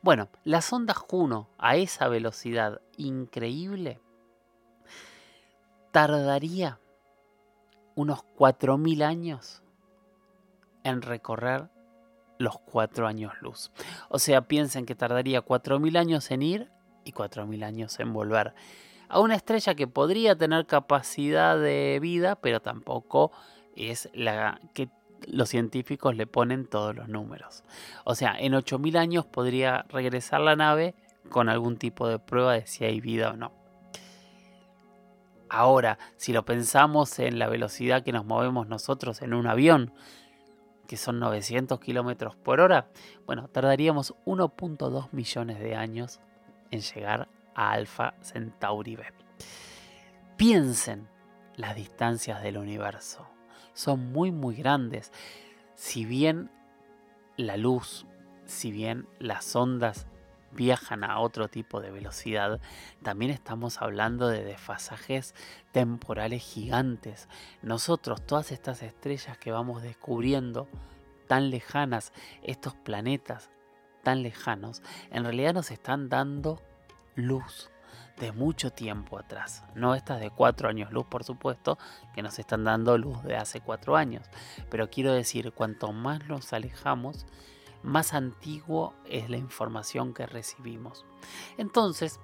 Bueno, 0.02 0.30
la 0.44 0.62
sonda 0.62 0.94
Juno 0.94 1.50
a 1.58 1.76
esa 1.78 2.08
velocidad 2.08 2.82
increíble 2.98 4.00
tardaría 5.92 6.80
unos 7.96 8.20
4.000 8.38 9.04
años 9.04 9.64
en 10.84 11.02
recorrer 11.02 11.70
los 12.38 12.60
4 12.60 13.08
años 13.08 13.34
luz. 13.42 13.72
O 14.10 14.20
sea, 14.20 14.48
piensen 14.48 14.86
que 14.86 14.96
tardaría 14.96 15.46
4.000 15.46 15.98
años 15.98 16.32
en 16.32 16.42
ir 16.42 16.72
y 17.04 17.14
4.000 17.14 17.64
años 17.64 18.00
en 18.00 18.14
volver 18.14 18.54
a 19.12 19.20
una 19.20 19.36
estrella 19.36 19.76
que 19.76 19.88
podría 19.88 20.38
tener 20.38 20.66
capacidad 20.66 21.60
de 21.60 22.00
vida, 22.02 22.38
pero 22.38 22.62
tampoco 22.62 23.34
es 23.76 24.10
la 24.14 24.62
que 24.74 24.88
los 25.28 25.50
científicos 25.50 26.16
le 26.16 26.28
ponen 26.28 26.66
todos 26.66 26.96
los 26.96 27.10
números. 27.10 27.64
O 28.06 28.16
sea, 28.16 28.40
en 28.40 28.54
8.000 28.54 28.98
años 28.98 29.26
podría 29.26 29.86
regresar 29.90 30.40
la 30.40 30.56
nave 30.56 30.96
con 31.30 31.50
algún 31.50 31.76
tipo 31.76 32.08
de 32.08 32.20
prueba 32.20 32.54
de 32.54 32.66
si 32.66 32.86
hay 32.86 33.02
vida 33.02 33.32
o 33.32 33.36
no. 33.36 33.52
Ahora, 35.50 36.00
si 36.16 36.32
lo 36.32 36.46
pensamos 36.46 37.20
en 37.20 37.38
la 37.38 37.50
velocidad 37.50 38.04
que 38.04 38.14
nos 38.14 38.24
movemos 38.24 38.68
nosotros 38.68 39.22
en 39.22 39.34
un 39.34 39.46
avión, 39.46 39.94
que 40.88 40.96
son 40.96 41.20
900 41.20 41.82
kilómetros 41.82 42.38
por 42.38 42.62
hora, 42.62 42.88
bueno, 43.26 43.50
tardaríamos 43.50 44.16
1.2 44.26 45.10
millones 45.12 45.60
de 45.60 45.76
años 45.76 46.22
en 46.72 46.80
llegar 46.80 47.28
a 47.56 47.72
Alpha 47.72 48.16
Centauri 48.22 48.96
B. 48.96 49.04
Piensen 50.38 51.08
las 51.56 51.76
distancias 51.76 52.42
del 52.42 52.58
universo. 52.58 53.28
Son 53.74 54.12
muy, 54.12 54.32
muy 54.32 54.56
grandes. 54.56 55.12
Si 55.76 56.06
bien 56.06 56.50
la 57.38 57.58
luz, 57.58 58.06
si 58.46 58.72
bien 58.72 59.08
las 59.20 59.56
ondas 59.56 60.08
viajan 60.52 61.04
a 61.04 61.20
otro 61.20 61.48
tipo 61.48 61.82
de 61.82 61.92
velocidad, 61.92 62.60
también 63.04 63.32
estamos 63.32 63.82
hablando 63.82 64.28
de 64.28 64.44
desfasajes 64.44 65.34
temporales 65.72 66.44
gigantes. 66.44 67.30
Nosotros, 67.62 68.26
todas 68.26 68.52
estas 68.52 68.84
estrellas 68.84 69.38
que 69.38 69.52
vamos 69.52 69.82
descubriendo 69.82 70.68
tan 71.28 71.50
lejanas, 71.50 72.12
estos 72.44 72.76
planetas 72.76 73.50
tan 74.04 74.24
lejanos, 74.24 74.82
en 75.12 75.24
realidad 75.24 75.54
nos 75.54 75.72
están 75.72 76.10
dando 76.10 76.62
luz 77.28 77.70
de 78.18 78.32
mucho 78.32 78.72
tiempo 78.72 79.18
atrás. 79.18 79.64
No 79.74 79.96
estas 79.96 80.20
de 80.20 80.30
cuatro 80.30 80.70
años 80.70 80.92
luz, 80.92 81.06
por 81.08 81.24
supuesto, 81.24 81.78
que 82.14 82.22
nos 82.22 82.38
están 82.40 82.64
dando 82.64 82.98
luz 82.98 83.24
de 83.24 83.36
hace 83.36 83.62
cuatro 83.62 83.96
años. 83.96 84.28
Pero 84.70 84.90
quiero 84.90 85.12
decir, 85.12 85.52
cuanto 85.54 85.92
más 85.92 86.26
nos 86.28 86.54
alejamos, 86.54 87.26
más 87.84 88.14
antiguo 88.14 88.94
es 89.06 89.30
la 89.30 89.38
información 89.38 90.14
que 90.14 90.28
recibimos. 90.28 91.06
Entonces, 91.58 92.20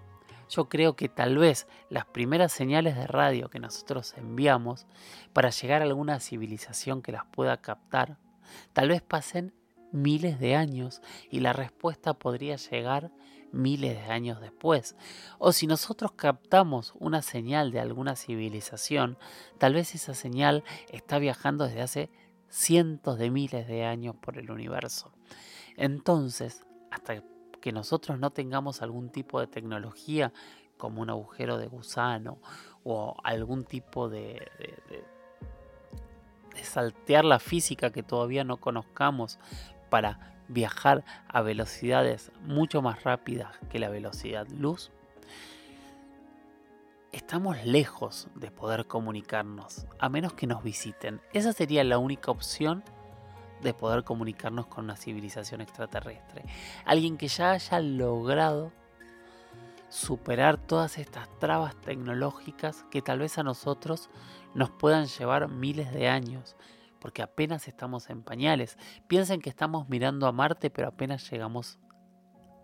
yo 0.50 0.70
creo 0.70 0.96
que 0.96 1.10
tal 1.10 1.38
vez 1.38 1.68
las 1.90 2.06
primeras 2.06 2.52
señales 2.52 2.96
de 2.96 3.08
radio 3.08 3.50
que 3.50 3.60
nosotros 3.60 4.14
enviamos 4.18 4.86
para 5.34 5.50
llegar 5.50 5.82
a 5.82 5.86
alguna 5.86 6.20
civilización 6.20 7.02
que 7.02 7.12
las 7.12 7.26
pueda 7.26 7.58
captar, 7.58 8.18
tal 8.74 8.90
vez 8.90 9.02
pasen 9.02 9.54
miles 9.92 10.40
de 10.40 10.56
años 10.56 11.02
y 11.30 11.40
la 11.40 11.54
respuesta 11.54 12.14
podría 12.14 12.56
llegar 12.56 13.12
miles 13.52 13.98
de 13.98 14.12
años 14.12 14.42
después. 14.42 14.96
O 15.40 15.52
si 15.52 15.68
nosotros 15.68 16.12
captamos 16.14 16.94
una 17.00 17.22
señal 17.22 17.72
de 17.72 17.80
alguna 17.80 18.16
civilización, 18.16 19.18
tal 19.58 19.74
vez 19.74 19.96
esa 19.96 20.14
señal 20.14 20.64
está 20.90 21.20
viajando 21.20 21.66
desde 21.66 21.82
hace 21.82 22.10
cientos 22.50 23.18
de 23.18 23.30
miles 23.30 23.68
de 23.68 23.86
años 23.86 24.16
por 24.16 24.38
el 24.38 24.52
universo. 24.52 25.12
Entonces, 25.76 26.66
hasta 26.92 27.24
que 27.62 27.72
nosotros 27.72 28.20
no 28.20 28.32
tengamos 28.32 28.82
algún 28.82 29.10
tipo 29.10 29.40
de 29.40 29.48
tecnología 29.48 30.32
como 30.78 31.02
un 31.02 31.10
agujero 31.10 31.58
de 31.58 31.68
gusano 31.68 32.40
o 32.84 33.16
algún 33.24 33.66
tipo 33.66 34.10
de, 34.10 34.48
de, 34.90 35.04
saltear 36.64 37.24
la 37.24 37.40
física 37.40 37.92
que 37.92 38.04
todavía 38.04 38.44
no 38.44 38.58
conozcamos 38.58 39.40
para 39.90 40.37
viajar 40.48 41.04
a 41.28 41.42
velocidades 41.42 42.32
mucho 42.42 42.82
más 42.82 43.04
rápidas 43.04 43.56
que 43.70 43.80
la 43.80 43.90
velocidad 43.90 44.48
luz, 44.48 44.92
estamos 47.12 47.66
lejos 47.66 48.28
de 48.36 48.52
poder 48.52 48.86
comunicarnos, 48.86 49.86
a 50.00 50.10
menos 50.10 50.34
que 50.34 50.48
nos 50.48 50.64
visiten. 50.64 51.22
Esa 51.34 51.54
sería 51.54 51.84
la 51.84 51.98
única 51.98 52.32
opción 52.32 52.84
de 53.62 53.74
poder 53.74 54.04
comunicarnos 54.04 54.68
con 54.68 54.86
una 54.86 54.96
civilización 54.96 55.62
extraterrestre. 55.62 56.46
Alguien 56.86 57.18
que 57.18 57.28
ya 57.28 57.52
haya 57.52 57.80
logrado 57.80 58.72
superar 59.90 60.58
todas 60.58 60.98
estas 60.98 61.28
trabas 61.40 61.76
tecnológicas 61.82 62.86
que 62.92 63.02
tal 63.02 63.20
vez 63.20 63.38
a 63.38 63.44
nosotros 63.44 64.10
nos 64.54 64.70
puedan 64.70 65.08
llevar 65.08 65.48
miles 65.50 65.94
de 65.94 66.10
años, 66.10 66.56
porque 67.00 67.22
apenas 67.22 67.68
estamos 67.68 68.10
en 68.10 68.24
pañales. 68.24 68.78
Piensen 69.08 69.42
que 69.42 69.50
estamos 69.50 69.90
mirando 69.90 70.28
a 70.28 70.32
Marte, 70.32 70.70
pero 70.70 70.88
apenas 70.88 71.30
llegamos 71.30 71.80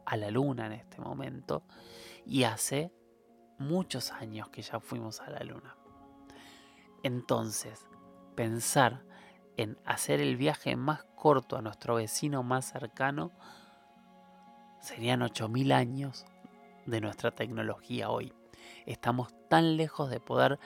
a 0.05 0.17
la 0.17 0.31
Luna 0.31 0.65
en 0.67 0.73
este 0.73 0.99
momento. 0.99 1.63
Y 2.25 2.43
hace 2.43 2.91
muchos 3.57 4.11
años 4.11 4.49
que 4.49 4.61
ya 4.61 4.79
fuimos 4.79 5.21
a 5.21 5.29
la 5.29 5.43
Luna. 5.43 5.75
Entonces, 7.03 7.87
pensar 8.35 9.03
en 9.57 9.77
hacer 9.85 10.19
el 10.19 10.37
viaje 10.37 10.75
más 10.75 11.03
corto 11.15 11.57
a 11.57 11.61
nuestro 11.61 11.95
vecino 11.95 12.43
más 12.43 12.65
cercano 12.65 13.31
serían 14.79 15.21
8.000 15.21 15.73
años 15.73 16.25
de 16.85 17.01
nuestra 17.01 17.31
tecnología 17.31 18.09
hoy. 18.09 18.33
Estamos 18.85 19.33
tan 19.49 19.77
lejos 19.77 20.09
de 20.09 20.19
poder 20.19 20.59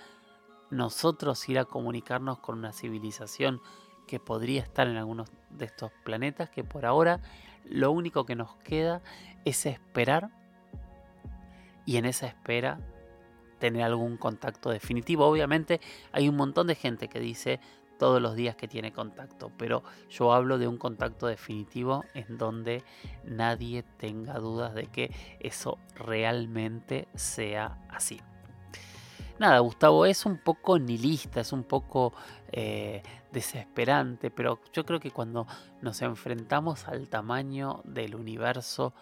nosotros 0.70 1.48
ir 1.50 1.60
a 1.60 1.66
comunicarnos 1.66 2.40
con 2.40 2.58
una 2.58 2.74
civilización 2.74 3.62
que 4.08 4.20
podría 4.20 4.62
estar 4.62 4.88
en 4.88 4.98
algunos 4.98 5.30
de 5.50 5.66
estos 5.66 5.92
planetas, 6.04 6.50
que 6.50 6.64
por 6.64 6.86
ahora 6.86 7.20
lo 7.66 7.92
único 7.92 8.26
que 8.26 8.36
nos 8.36 8.56
queda 8.58 9.02
es 9.46 9.66
esperar 9.66 10.30
y 11.86 11.98
en 11.98 12.06
esa 12.06 12.28
espera 12.28 12.80
tener 13.60 13.84
algún 13.84 14.18
contacto 14.18 14.70
definitivo. 14.70 15.26
Obviamente 15.26 15.82
hay 16.12 16.30
un 16.30 16.36
montón 16.36 16.68
de 16.68 16.76
gente 16.76 17.08
que 17.08 17.20
dice 17.20 17.60
todos 17.98 18.22
los 18.22 18.36
días 18.36 18.56
que 18.56 18.68
tiene 18.68 18.94
contacto, 18.94 19.52
pero 19.58 19.84
yo 20.10 20.34
hablo 20.34 20.58
de 20.58 20.68
un 20.68 20.78
contacto 20.78 21.28
definitivo 21.28 22.06
en 22.14 22.38
donde 22.38 22.84
nadie 23.24 23.84
tenga 23.98 24.36
dudas 24.36 24.76
de 24.76 24.86
que 24.86 25.12
eso 25.40 25.80
realmente 25.96 27.08
sea 27.16 27.80
así 27.90 28.22
nada, 29.40 29.60
Gustavo 29.60 30.06
es 30.06 30.26
un 30.26 30.38
poco 30.38 30.80
nihilista, 30.80 31.42
es 31.42 31.52
un 31.54 31.64
poco 31.64 32.14
eh, 32.52 33.04
desesperante, 33.32 34.32
pero 34.32 34.60
yo 34.74 34.86
creo 34.86 35.00
que 35.00 35.12
cuando 35.12 35.48
nos 35.82 36.02
enfrentamos 36.02 36.88
al 36.88 37.10
tamaño 37.10 37.82
del 37.84 38.16
universo, 38.16 38.94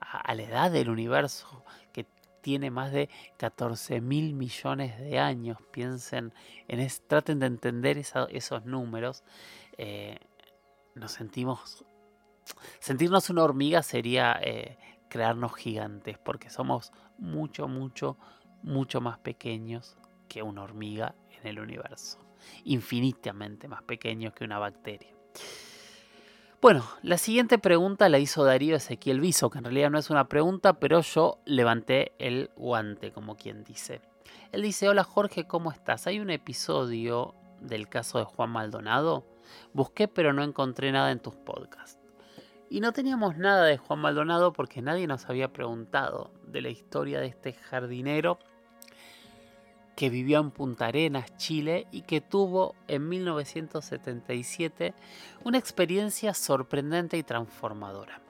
a, 0.00 0.34
la 0.34 0.42
edad 0.42 0.70
del 0.70 0.90
universo, 0.90 1.64
que 1.92 2.06
tiene 2.40 2.70
más 2.70 2.92
de 2.92 3.08
14 3.36 4.00
mil 4.00 4.34
millones 4.34 4.98
de 4.98 5.18
años, 5.18 5.58
piensen 5.70 6.32
en 6.68 6.80
eso, 6.80 7.02
traten 7.06 7.38
de 7.38 7.46
entender 7.46 7.98
esos 7.98 8.64
números, 8.64 9.24
eh, 9.76 10.18
nos 10.94 11.12
sentimos, 11.12 11.84
sentirnos 12.78 13.30
una 13.30 13.44
hormiga 13.44 13.82
sería 13.82 14.38
eh, 14.42 14.78
crearnos 15.08 15.54
gigantes, 15.54 16.18
porque 16.18 16.48
somos 16.48 16.92
mucho, 17.18 17.68
mucho, 17.68 18.16
mucho 18.62 19.00
más 19.00 19.18
pequeños 19.18 19.96
que 20.28 20.42
una 20.42 20.62
hormiga 20.62 21.14
en 21.40 21.46
el 21.46 21.60
universo, 21.60 22.18
infinitamente 22.64 23.68
más 23.68 23.82
pequeños 23.82 24.32
que 24.32 24.44
una 24.44 24.58
bacteria. 24.58 25.14
Bueno, 26.62 26.84
la 27.02 27.16
siguiente 27.16 27.58
pregunta 27.58 28.08
la 28.10 28.18
hizo 28.18 28.44
Darío 28.44 28.76
Ezequiel 28.76 29.20
Viso, 29.20 29.48
que 29.48 29.58
en 29.58 29.64
realidad 29.64 29.90
no 29.90 29.98
es 29.98 30.10
una 30.10 30.28
pregunta, 30.28 30.74
pero 30.74 31.00
yo 31.00 31.38
levanté 31.46 32.12
el 32.18 32.50
guante, 32.54 33.12
como 33.12 33.36
quien 33.36 33.64
dice. 33.64 34.02
Él 34.52 34.62
dice, 34.62 34.88
hola 34.88 35.02
Jorge, 35.02 35.46
¿cómo 35.46 35.72
estás? 35.72 36.06
Hay 36.06 36.20
un 36.20 36.28
episodio 36.28 37.34
del 37.60 37.88
caso 37.88 38.18
de 38.18 38.24
Juan 38.24 38.50
Maldonado. 38.50 39.24
Busqué 39.72 40.06
pero 40.06 40.32
no 40.32 40.42
encontré 40.42 40.92
nada 40.92 41.10
en 41.10 41.20
tus 41.20 41.34
podcasts. 41.34 41.98
Y 42.68 42.80
no 42.80 42.92
teníamos 42.92 43.36
nada 43.36 43.64
de 43.64 43.78
Juan 43.78 44.00
Maldonado 44.00 44.52
porque 44.52 44.82
nadie 44.82 45.06
nos 45.06 45.28
había 45.28 45.52
preguntado 45.52 46.30
de 46.46 46.60
la 46.60 46.68
historia 46.68 47.20
de 47.20 47.26
este 47.26 47.52
jardinero 47.54 48.38
que 50.00 50.08
vivió 50.08 50.40
en 50.40 50.50
Punta 50.50 50.86
Arenas, 50.86 51.36
Chile, 51.36 51.86
y 51.92 52.00
que 52.00 52.22
tuvo 52.22 52.74
en 52.88 53.06
1977 53.10 54.94
una 55.44 55.58
experiencia 55.58 56.32
sorprendente 56.32 57.18
y 57.18 57.22
transformadora. 57.22 58.22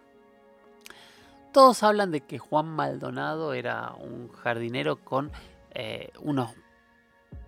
Todos 1.52 1.84
hablan 1.84 2.10
de 2.10 2.22
que 2.22 2.40
Juan 2.40 2.66
Maldonado 2.66 3.54
era 3.54 3.94
un 4.00 4.32
jardinero 4.32 4.96
con 4.96 5.30
eh, 5.70 6.10
una, 6.18 6.52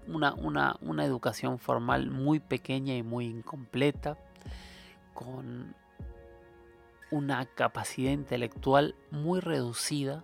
una 0.07 1.05
educación 1.05 1.59
formal 1.59 2.09
muy 2.09 2.39
pequeña 2.39 2.95
y 2.95 3.03
muy 3.03 3.27
incompleta, 3.27 4.19
con 5.15 5.75
una 7.11 7.45
capacidad 7.47 8.13
intelectual 8.13 8.95
muy 9.11 9.41
reducida, 9.41 10.23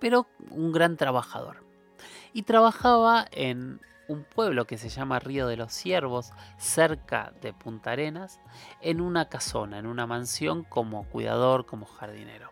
pero 0.00 0.26
un 0.50 0.72
gran 0.72 0.96
trabajador 0.96 1.70
y 2.32 2.42
trabajaba 2.42 3.26
en 3.32 3.80
un 4.08 4.24
pueblo 4.24 4.66
que 4.66 4.78
se 4.78 4.88
llama 4.88 5.18
Río 5.18 5.46
de 5.46 5.56
los 5.56 5.72
Ciervos, 5.72 6.32
cerca 6.58 7.32
de 7.40 7.52
Punta 7.52 7.92
Arenas, 7.92 8.40
en 8.80 9.00
una 9.00 9.28
casona, 9.28 9.78
en 9.78 9.86
una 9.86 10.06
mansión 10.06 10.64
como 10.64 11.04
cuidador, 11.04 11.66
como 11.66 11.86
jardinero. 11.86 12.50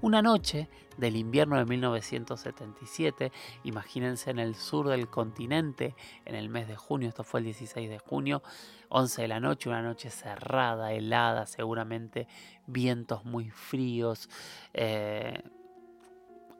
Una 0.00 0.22
noche 0.22 0.68
del 0.98 1.16
invierno 1.16 1.56
de 1.56 1.64
1977, 1.64 3.32
imagínense 3.64 4.30
en 4.30 4.38
el 4.38 4.54
sur 4.54 4.88
del 4.88 5.08
continente, 5.08 5.94
en 6.24 6.34
el 6.34 6.48
mes 6.48 6.68
de 6.68 6.76
junio, 6.76 7.08
esto 7.08 7.24
fue 7.24 7.40
el 7.40 7.44
16 7.46 7.88
de 7.88 7.98
junio, 7.98 8.42
11 8.90 9.22
de 9.22 9.28
la 9.28 9.40
noche, 9.40 9.68
una 9.68 9.82
noche 9.82 10.10
cerrada, 10.10 10.92
helada, 10.92 11.46
seguramente 11.46 12.28
vientos 12.66 13.24
muy 13.24 13.50
fríos, 13.50 14.28
eh, 14.72 15.42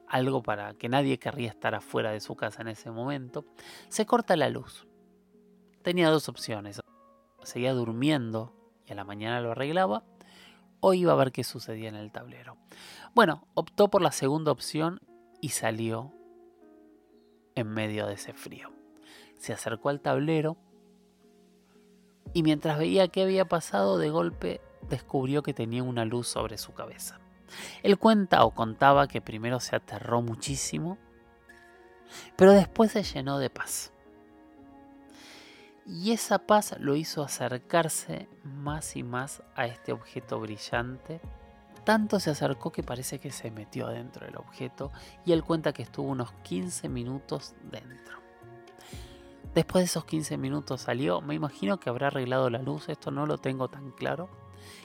algo 0.07 0.43
para 0.43 0.73
que 0.75 0.89
nadie 0.89 1.19
querría 1.19 1.49
estar 1.49 1.75
afuera 1.75 2.11
de 2.11 2.19
su 2.19 2.35
casa 2.35 2.61
en 2.61 2.69
ese 2.69 2.91
momento, 2.91 3.45
se 3.89 4.05
corta 4.05 4.35
la 4.35 4.49
luz. 4.49 4.87
Tenía 5.81 6.09
dos 6.09 6.29
opciones. 6.29 6.81
Seguía 7.43 7.73
durmiendo 7.73 8.55
y 8.85 8.91
a 8.91 8.95
la 8.95 9.03
mañana 9.03 9.41
lo 9.41 9.51
arreglaba 9.51 10.03
o 10.79 10.93
iba 10.93 11.13
a 11.13 11.15
ver 11.15 11.31
qué 11.31 11.43
sucedía 11.43 11.89
en 11.89 11.95
el 11.95 12.11
tablero. 12.11 12.57
Bueno, 13.13 13.47
optó 13.53 13.89
por 13.89 14.01
la 14.01 14.11
segunda 14.11 14.51
opción 14.51 14.99
y 15.41 15.49
salió 15.49 16.11
en 17.55 17.67
medio 17.67 18.07
de 18.07 18.15
ese 18.15 18.33
frío. 18.33 18.71
Se 19.37 19.53
acercó 19.53 19.89
al 19.89 20.01
tablero 20.01 20.57
y 22.33 22.43
mientras 22.43 22.77
veía 22.77 23.07
qué 23.07 23.23
había 23.23 23.45
pasado, 23.45 23.97
de 23.97 24.09
golpe 24.09 24.61
descubrió 24.89 25.43
que 25.43 25.53
tenía 25.53 25.83
una 25.83 26.05
luz 26.05 26.27
sobre 26.27 26.57
su 26.57 26.73
cabeza. 26.73 27.19
Él 27.83 27.97
cuenta 27.97 28.43
o 28.45 28.51
contaba 28.51 29.07
que 29.07 29.21
primero 29.21 29.59
se 29.59 29.75
aterró 29.75 30.21
muchísimo, 30.21 30.97
pero 32.35 32.51
después 32.51 32.91
se 32.91 33.03
llenó 33.03 33.39
de 33.39 33.49
paz. 33.49 33.91
Y 35.85 36.11
esa 36.11 36.39
paz 36.39 36.75
lo 36.79 36.95
hizo 36.95 37.23
acercarse 37.23 38.27
más 38.43 38.95
y 38.95 39.03
más 39.03 39.43
a 39.55 39.67
este 39.67 39.91
objeto 39.91 40.39
brillante. 40.39 41.21
Tanto 41.83 42.19
se 42.19 42.31
acercó 42.31 42.71
que 42.71 42.81
parece 42.81 43.19
que 43.19 43.31
se 43.31 43.51
metió 43.51 43.87
dentro 43.87 44.25
del 44.25 44.37
objeto 44.37 44.91
y 45.23 45.31
él 45.31 45.43
cuenta 45.43 45.73
que 45.73 45.83
estuvo 45.83 46.09
unos 46.09 46.31
15 46.43 46.89
minutos 46.89 47.53
dentro. 47.71 48.19
Después 49.53 49.83
de 49.83 49.85
esos 49.85 50.05
15 50.05 50.37
minutos 50.37 50.81
salió, 50.81 51.21
me 51.21 51.35
imagino 51.35 51.79
que 51.79 51.89
habrá 51.89 52.07
arreglado 52.07 52.49
la 52.49 52.61
luz, 52.61 52.89
esto 52.89 53.11
no 53.11 53.25
lo 53.25 53.37
tengo 53.37 53.69
tan 53.69 53.91
claro, 53.91 54.27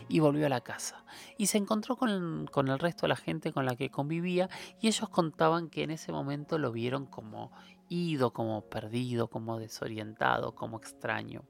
y 0.09 0.21
volvió 0.21 0.47
a 0.47 0.49
la 0.51 0.61
casa. 0.61 1.05
Y 1.39 1.47
se 1.47 1.59
encontró 1.59 1.97
con, 1.97 2.49
con, 2.51 2.69
el 2.69 2.79
resto 2.79 3.03
de 3.03 3.09
la 3.09 3.17
gente 3.17 3.53
con 3.53 3.67
la 3.67 3.77
que 3.77 3.91
convivía 3.91 4.49
y 4.81 4.89
ellos 4.89 5.09
contaban 5.09 5.69
que 5.69 5.83
en 5.83 5.91
ese 5.91 6.13
momento 6.13 6.59
lo 6.59 6.73
vieron 6.73 7.07
como 7.07 7.53
ido, 7.89 8.33
como 8.33 8.63
perdido, 8.63 9.29
como 9.29 9.59
desorientado, 9.59 10.55
como 10.55 10.79
extraño. 10.79 11.45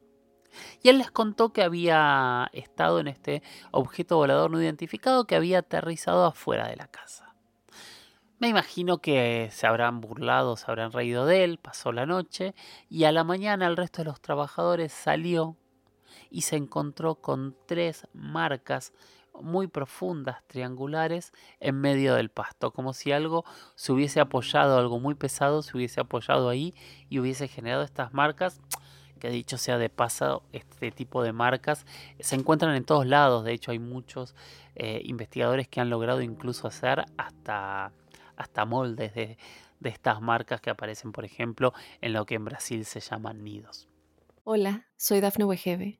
Y 0.83 0.89
él 0.89 0.99
les 0.99 1.11
contó 1.11 1.53
que 1.53 1.63
había 1.63 2.51
estado 2.53 3.01
en 3.01 3.09
este 3.09 3.43
objeto 3.71 4.17
volador 4.17 4.51
no 4.51 4.61
identificado 4.61 5.27
que 5.27 5.37
había 5.37 5.61
aterrizado 5.61 6.25
afuera 6.25 6.69
de 6.69 6.77
la 6.77 6.89
casa. 6.89 7.35
Me 8.39 8.49
imagino 8.49 8.99
que 8.99 9.51
se 9.53 9.67
habrán 9.67 10.01
burlado, 10.01 10.57
se 10.57 10.65
habrán 10.67 10.93
reído 10.93 11.27
de 11.27 11.45
él, 11.45 11.59
pasó 11.59 11.93
la 11.93 12.07
noche 12.07 12.55
y 12.89 13.05
a 13.05 13.13
la 13.13 13.23
mañana 13.23 13.67
el 13.67 13.77
resto 13.77 13.99
de 14.01 14.07
los 14.07 14.23
trabajadores 14.23 14.93
salió 14.93 15.59
y 16.31 16.43
se 16.43 16.57
encontró 16.57 17.17
con 17.17 17.57
tres 17.67 18.07
marcas 18.13 18.93
muy 19.43 19.67
profundas, 19.67 20.43
triangulares, 20.47 21.33
en 21.61 21.81
medio 21.81 22.15
del 22.15 22.31
pasto, 22.31 22.73
como 22.73 22.93
si 22.93 23.13
algo 23.13 23.45
se 23.75 23.93
hubiese 23.93 24.21
apoyado, 24.21 24.79
algo 24.79 24.99
muy 25.01 25.15
pesado 25.15 25.63
se 25.63 25.77
hubiese 25.77 26.01
apoyado 26.01 26.49
ahí 26.49 26.75
y 27.09 27.19
hubiese 27.19 27.49
generado 27.49 27.83
estas 27.83 28.13
marcas, 28.13 28.61
que 29.19 29.31
dicho 29.31 29.59
sea 29.59 29.79
de 29.79 29.91
paso, 29.91 30.43
este 30.53 30.91
tipo 30.91 31.23
de 31.23 31.33
marcas 31.33 31.85
se 32.21 32.37
encuentran 32.37 32.75
en 32.75 32.85
todos 32.85 33.07
lados, 33.07 33.45
de 33.45 33.53
hecho 33.53 33.71
hay 33.71 33.79
muchos 33.79 34.35
eh, 34.77 35.03
investigadores 35.05 35.69
que 35.69 35.81
han 35.81 35.91
logrado 35.91 36.23
incluso 36.23 36.67
hacer 36.67 37.05
hasta, 37.19 37.93
hasta 38.37 38.65
moldes 38.65 39.15
de, 39.15 39.37
de 39.79 39.89
estas 39.91 40.21
marcas 40.23 40.61
que 40.61 40.71
aparecen, 40.71 41.13
por 41.13 41.25
ejemplo, 41.25 41.75
en 42.01 42.15
lo 42.15 42.25
que 42.25 42.37
en 42.37 42.45
Brasil 42.45 42.85
se 42.85 43.01
llaman 43.01 43.45
nidos. 43.45 43.89
Hola, 44.45 44.87
soy 44.97 45.21
Dafne 45.21 45.45
Wegebe 45.45 46.00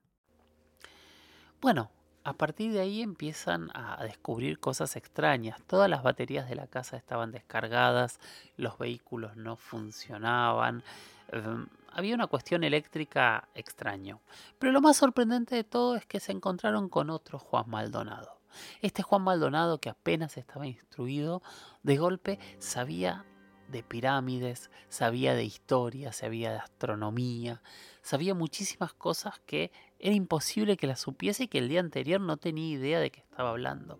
Bueno, 1.61 1.91
a 2.23 2.33
partir 2.33 2.73
de 2.73 2.79
ahí 2.79 3.03
empiezan 3.03 3.69
a 3.75 4.03
descubrir 4.03 4.59
cosas 4.59 4.95
extrañas. 4.95 5.61
Todas 5.67 5.87
las 5.87 6.01
baterías 6.01 6.49
de 6.49 6.55
la 6.55 6.65
casa 6.65 6.97
estaban 6.97 7.31
descargadas, 7.31 8.19
los 8.57 8.79
vehículos 8.79 9.35
no 9.37 9.57
funcionaban, 9.57 10.83
em, 11.31 11.67
había 11.93 12.15
una 12.15 12.25
cuestión 12.25 12.63
eléctrica 12.63 13.47
extraño. 13.53 14.21
Pero 14.57 14.71
lo 14.71 14.81
más 14.81 14.97
sorprendente 14.97 15.53
de 15.53 15.63
todo 15.63 15.95
es 15.95 16.07
que 16.07 16.19
se 16.19 16.31
encontraron 16.31 16.89
con 16.89 17.11
otro 17.11 17.37
Juan 17.37 17.69
Maldonado. 17.69 18.39
Este 18.81 19.03
Juan 19.03 19.21
Maldonado 19.21 19.77
que 19.77 19.89
apenas 19.89 20.37
estaba 20.37 20.65
instruido, 20.65 21.43
de 21.83 21.97
golpe 21.97 22.39
sabía 22.57 23.23
de 23.67 23.83
pirámides, 23.83 24.69
sabía 24.89 25.33
de 25.33 25.45
historia, 25.45 26.11
sabía 26.11 26.51
de 26.51 26.57
astronomía, 26.57 27.61
sabía 28.01 28.35
muchísimas 28.35 28.93
cosas 28.93 29.39
que 29.45 29.71
era 30.01 30.15
imposible 30.15 30.77
que 30.77 30.87
las 30.87 30.99
supiese 30.99 31.43
y 31.43 31.47
que 31.47 31.59
el 31.59 31.69
día 31.69 31.79
anterior 31.79 32.19
no 32.19 32.37
tenía 32.37 32.67
idea 32.67 32.99
de 32.99 33.11
qué 33.11 33.19
estaba 33.19 33.51
hablando. 33.51 33.99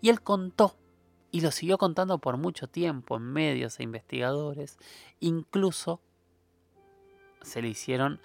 Y 0.00 0.08
él 0.08 0.22
contó, 0.22 0.76
y 1.30 1.42
lo 1.42 1.50
siguió 1.50 1.76
contando 1.76 2.18
por 2.18 2.38
mucho 2.38 2.68
tiempo 2.68 3.16
en 3.16 3.24
medios 3.24 3.78
e 3.78 3.82
investigadores, 3.82 4.78
incluso 5.20 6.00
se 7.42 7.60
le 7.60 7.68
hicieron 7.68 8.20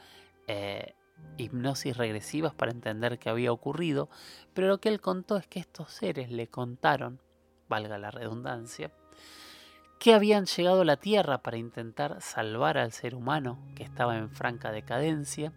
eh, 0.48 0.96
hipnosis 1.38 1.98
regresivas 1.98 2.54
para 2.54 2.72
entender 2.72 3.20
qué 3.20 3.30
había 3.30 3.52
ocurrido, 3.52 4.10
pero 4.54 4.68
lo 4.68 4.80
que 4.80 4.90
él 4.90 5.02
contó 5.02 5.36
es 5.36 5.48
que 5.48 5.60
estos 5.60 5.92
seres 5.92 6.32
le 6.32 6.48
contaron, 6.48 7.20
valga 7.68 7.98
la 7.98 8.12
redundancia, 8.12 8.92
que 10.00 10.14
habían 10.14 10.46
llegado 10.46 10.82
a 10.82 10.86
la 10.86 10.98
Tierra 10.98 11.44
para 11.44 11.58
intentar 11.58 12.22
salvar 12.22 12.78
al 12.78 12.94
ser 12.94 13.16
humano 13.16 13.60
que 13.76 13.84
estaba 13.84 14.18
en 14.18 14.32
franca 14.32 14.72
decadencia, 14.72 15.54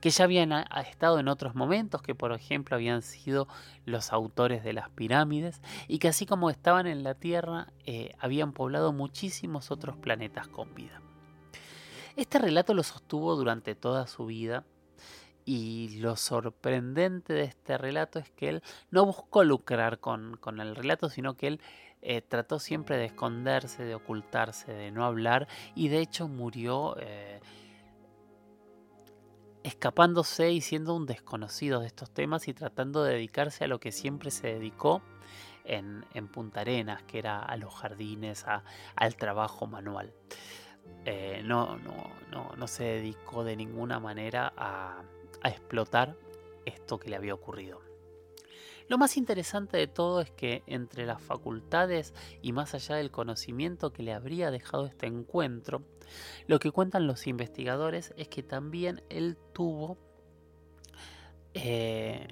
que 0.00 0.10
ya 0.10 0.24
habían 0.24 0.52
estado 0.52 1.18
en 1.18 1.28
otros 1.28 1.54
momentos, 1.54 2.02
que 2.02 2.14
por 2.14 2.32
ejemplo 2.32 2.76
habían 2.76 3.02
sido 3.02 3.48
los 3.84 4.12
autores 4.12 4.64
de 4.64 4.72
las 4.72 4.90
pirámides, 4.90 5.60
y 5.88 5.98
que 5.98 6.08
así 6.08 6.26
como 6.26 6.50
estaban 6.50 6.86
en 6.86 7.02
la 7.02 7.14
Tierra, 7.14 7.68
eh, 7.84 8.12
habían 8.18 8.52
poblado 8.52 8.92
muchísimos 8.92 9.70
otros 9.70 9.96
planetas 9.96 10.48
con 10.48 10.74
vida. 10.74 11.00
Este 12.16 12.38
relato 12.38 12.72
lo 12.72 12.82
sostuvo 12.82 13.36
durante 13.36 13.74
toda 13.74 14.06
su 14.06 14.24
vida 14.24 14.64
Y 15.44 16.00
lo 16.00 16.16
sorprendente 16.16 17.32
de 17.32 17.44
este 17.44 17.78
relato 17.78 18.18
es 18.18 18.30
que 18.30 18.48
él 18.48 18.62
no 18.90 19.06
buscó 19.06 19.44
lucrar 19.44 20.00
con, 20.00 20.40
el 20.58 20.74
relato, 20.74 21.08
sino 21.08 21.36
que 21.36 21.46
él 21.46 21.60
eh, 22.02 22.20
trató 22.20 22.58
siempre 22.58 22.96
de 22.96 23.04
esconderse, 23.04 23.84
de 23.84 23.94
ocultarse, 23.94 24.72
de 24.72 24.90
no 24.90 25.04
hablar, 25.04 25.46
y 25.76 25.86
de 25.86 26.00
hecho 26.00 26.26
murió 26.26 26.96
eh, 26.98 27.40
escapándose 29.66 30.52
y 30.52 30.60
siendo 30.60 30.94
un 30.94 31.06
desconocido 31.06 31.80
de 31.80 31.88
estos 31.88 32.12
temas 32.12 32.46
y 32.46 32.54
tratando 32.54 33.02
de 33.02 33.14
dedicarse 33.14 33.64
a 33.64 33.66
lo 33.66 33.80
que 33.80 33.90
siempre 33.90 34.30
se 34.30 34.46
dedicó 34.46 35.02
en, 35.64 36.04
Punta 36.28 36.60
Arenas, 36.60 37.02
que 37.02 37.18
era 37.18 37.40
a 37.40 37.56
los 37.56 37.74
jardines, 37.74 38.44
al 38.94 39.16
trabajo 39.16 39.66
manual. 39.66 40.14
Eh, 41.04 41.42
no, 41.44 41.78
no, 41.78 42.54
no, 42.56 42.66
se 42.68 42.84
dedicó 42.84 43.42
de 43.42 43.56
ninguna 43.56 43.98
manera 43.98 44.52
a, 44.56 45.02
a 45.42 45.48
explotar 45.48 46.14
esto 46.64 47.00
que 47.00 47.10
le 47.10 47.16
había 47.16 47.34
ocurrido. 47.34 47.80
Lo 48.86 48.98
más 48.98 49.16
interesante 49.16 49.78
de 49.78 49.88
todo 49.88 50.20
es 50.20 50.30
que 50.30 50.62
entre 50.68 51.06
las 51.06 51.20
facultades 51.20 52.14
y 52.40 52.52
más 52.52 52.72
allá 52.74 52.94
del 52.94 53.10
conocimiento 53.10 53.92
que 53.92 54.04
le 54.04 54.12
habría 54.12 54.52
dejado 54.52 54.86
este 54.86 55.06
encuentro, 55.06 55.82
lo 56.46 56.58
que 56.58 56.70
cuentan 56.70 57.06
los 57.06 57.26
investigadores 57.26 58.14
es 58.16 58.28
que 58.28 58.42
también 58.42 59.02
él 59.08 59.36
tuvo 59.52 59.98
eh, 61.54 62.26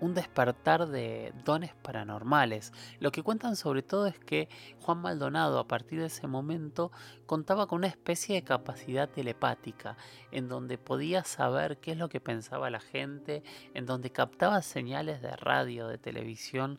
un 0.00 0.14
despertar 0.14 0.86
de 0.88 1.32
dones 1.44 1.74
paranormales. 1.82 2.72
Lo 3.00 3.10
que 3.10 3.22
cuentan 3.22 3.56
sobre 3.56 3.82
todo 3.82 4.06
es 4.06 4.18
que 4.18 4.48
Juan 4.80 4.98
Maldonado 4.98 5.58
a 5.58 5.68
partir 5.68 6.00
de 6.00 6.06
ese 6.06 6.26
momento 6.26 6.92
contaba 7.26 7.66
con 7.66 7.78
una 7.78 7.88
especie 7.88 8.36
de 8.36 8.42
capacidad 8.42 9.08
telepática, 9.08 9.96
en 10.30 10.48
donde 10.48 10.78
podía 10.78 11.24
saber 11.24 11.78
qué 11.78 11.92
es 11.92 11.98
lo 11.98 12.08
que 12.08 12.20
pensaba 12.20 12.70
la 12.70 12.80
gente, 12.80 13.42
en 13.74 13.86
donde 13.86 14.10
captaba 14.10 14.62
señales 14.62 15.20
de 15.22 15.36
radio, 15.36 15.88
de 15.88 15.98
televisión, 15.98 16.78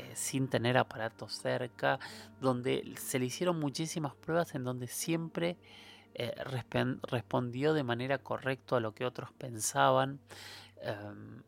eh, 0.00 0.12
sin 0.14 0.48
tener 0.48 0.78
aparatos 0.78 1.34
cerca, 1.34 1.98
donde 2.40 2.94
se 2.96 3.18
le 3.18 3.26
hicieron 3.26 3.60
muchísimas 3.60 4.14
pruebas 4.14 4.54
en 4.54 4.64
donde 4.64 4.86
siempre 4.86 5.58
eh, 6.14 6.34
respondió 7.02 7.74
de 7.74 7.82
manera 7.82 8.18
correcta 8.18 8.76
a 8.76 8.80
lo 8.80 8.94
que 8.94 9.04
otros 9.04 9.30
pensaban. 9.32 10.18
Em, 10.80 11.42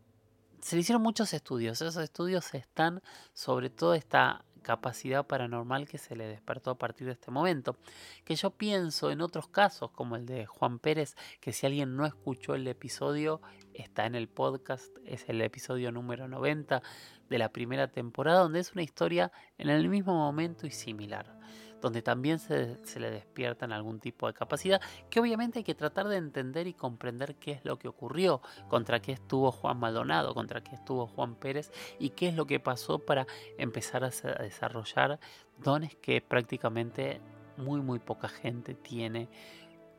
se 0.60 0.76
le 0.76 0.82
hicieron 0.82 1.02
muchos 1.02 1.32
estudios. 1.32 1.80
Esos 1.80 1.96
estudios 2.02 2.52
están 2.54 3.02
sobre 3.32 3.70
todo 3.70 3.94
esta 3.94 4.44
capacidad 4.62 5.26
paranormal 5.26 5.86
que 5.86 5.98
se 5.98 6.16
le 6.16 6.26
despertó 6.26 6.70
a 6.70 6.78
partir 6.78 7.06
de 7.06 7.12
este 7.12 7.30
momento. 7.30 7.76
Que 8.24 8.36
yo 8.36 8.50
pienso 8.50 9.10
en 9.10 9.20
otros 9.20 9.48
casos, 9.48 9.90
como 9.90 10.16
el 10.16 10.26
de 10.26 10.46
Juan 10.46 10.78
Pérez, 10.78 11.16
que 11.40 11.52
si 11.52 11.66
alguien 11.66 11.96
no 11.96 12.06
escuchó 12.06 12.54
el 12.54 12.66
episodio, 12.66 13.40
está 13.74 14.06
en 14.06 14.14
el 14.14 14.28
podcast, 14.28 14.96
es 15.04 15.28
el 15.28 15.40
episodio 15.40 15.92
número 15.92 16.28
90 16.28 16.82
de 17.28 17.38
la 17.38 17.50
primera 17.50 17.88
temporada, 17.88 18.40
donde 18.40 18.60
es 18.60 18.72
una 18.72 18.82
historia 18.82 19.32
en 19.58 19.68
el 19.68 19.88
mismo 19.88 20.14
momento 20.14 20.66
y 20.66 20.70
similar 20.70 21.42
donde 21.82 22.00
también 22.00 22.38
se, 22.38 22.78
le 22.98 23.10
despiertan 23.10 23.72
algún 23.72 24.00
tipo 24.00 24.26
de 24.28 24.32
capacidad, 24.32 24.80
que 25.10 25.20
obviamente 25.20 25.58
hay 25.58 25.64
que 25.64 25.74
tratar 25.74 26.08
de 26.08 26.16
entender 26.16 26.66
y 26.66 26.72
comprender 26.72 27.34
qué 27.34 27.52
es 27.52 27.64
lo 27.64 27.78
que 27.78 27.88
ocurrió, 27.88 28.40
contra 28.68 29.02
qué 29.02 29.12
estuvo 29.12 29.50
Juan 29.50 29.78
Maldonado, 29.78 30.32
contra 30.32 30.62
qué 30.62 30.76
estuvo 30.76 31.06
Juan 31.06 31.34
Pérez 31.34 31.72
y 31.98 32.10
qué 32.10 32.28
es 32.28 32.34
lo 32.34 32.46
que 32.46 32.60
pasó 32.60 33.00
para 33.00 33.26
empezar 33.58 34.04
a, 34.04 34.10
desarrollar 34.42 35.18
dones 35.58 35.96
que 35.96 36.20
prácticamente 36.22 37.20
muy 37.56 37.80
muy 37.80 37.98
poca 37.98 38.28
gente 38.28 38.74
tiene 38.74 39.28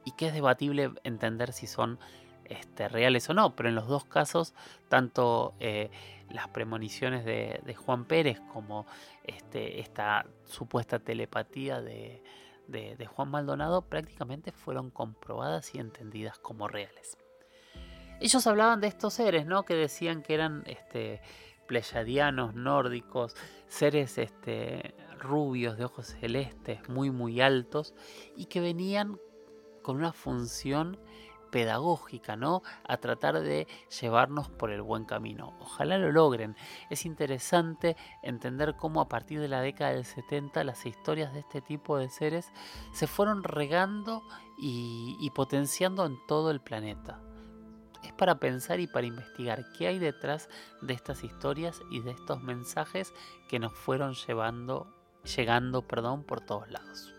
y 0.05 0.11
que 0.11 0.27
es 0.27 0.33
debatible 0.33 0.91
entender 1.03 1.53
si 1.53 1.67
son 1.67 1.99
este, 2.45 2.87
reales 2.87 3.29
o 3.29 3.33
no, 3.33 3.55
pero 3.55 3.69
en 3.69 3.75
los 3.75 3.87
dos 3.87 4.05
casos, 4.05 4.53
tanto 4.89 5.53
eh, 5.59 5.91
las 6.33 6.47
premoniciones 6.49 7.23
de, 7.23 7.75
Juan 7.75 8.05
Pérez 8.05 8.41
como 8.51 8.85
este, 9.23 9.79
esta 9.79 10.25
supuesta 10.45 10.99
telepatía 10.99 11.81
de, 11.81 12.21
Juan 13.15 13.29
Maldonado 13.29 13.83
prácticamente 13.83 14.51
fueron 14.51 14.89
comprobadas 14.89 15.73
y 15.75 15.79
entendidas 15.79 16.39
como 16.39 16.67
reales. 16.67 17.17
Ellos 18.19 18.47
hablaban 18.47 18.81
de 18.81 18.87
estos 18.87 19.13
seres, 19.13 19.45
¿no? 19.45 19.63
Que 19.63 19.75
decían 19.75 20.23
que 20.23 20.33
eran 20.33 20.63
este, 20.65 21.21
pleyadianos, 21.67 22.55
nórdicos, 22.55 23.35
seres 23.67 24.17
este, 24.17 24.95
rubios, 25.19 25.77
de 25.77 25.85
ojos 25.85 26.07
celestes, 26.07 26.87
muy, 26.89 27.11
muy 27.11 27.41
altos, 27.41 27.93
y 28.35 28.45
que 28.45 28.59
venían 28.59 29.19
con 29.81 29.97
una 29.97 30.13
función 30.13 30.97
pedagógica, 31.53 32.35
¿no? 32.35 32.63
A 32.83 32.97
tratar 32.97 33.39
de 33.39 33.67
llevarnos 34.01 34.49
por 34.49 34.71
el 34.71 34.81
buen 34.81 35.05
camino. 35.05 35.55
Ojalá 35.61 35.99
lo 35.99 36.11
logren. 36.11 36.55
Es 36.89 37.05
interesante 37.05 37.95
entender 38.23 38.75
cómo 38.75 39.01
a 39.01 39.07
partir 39.07 39.39
de 39.39 39.47
la 39.47 39.61
década 39.61 39.91
del 39.91 40.03
70 40.03 40.63
las 40.63 40.83
historias 40.87 41.31
de 41.31 41.41
este 41.41 41.61
tipo 41.61 41.99
de 41.99 42.09
seres 42.09 42.51
se 42.91 43.05
fueron 43.05 43.43
regando 43.43 44.23
y, 44.57 45.29
potenciando 45.35 46.07
en 46.07 46.17
todo 46.27 46.49
el 46.49 46.59
planeta. 46.59 47.21
Es 48.03 48.13
para 48.13 48.39
pensar 48.39 48.79
y 48.79 48.87
para 48.87 49.05
investigar 49.05 49.63
qué 49.77 49.85
hay 49.85 49.99
detrás 49.99 50.49
de 50.81 50.95
estas 50.95 51.23
historias 51.23 51.81
y 51.91 51.99
de 52.01 52.11
estos 52.11 52.41
mensajes 52.41 53.13
que 53.47 53.59
nos 53.59 53.73
fueron 53.73 54.15
llevando, 54.15 54.87
llegando 55.37 55.87
perdón, 55.87 56.23
por 56.23 56.41
todos 56.41 56.67
lados. 56.71 57.13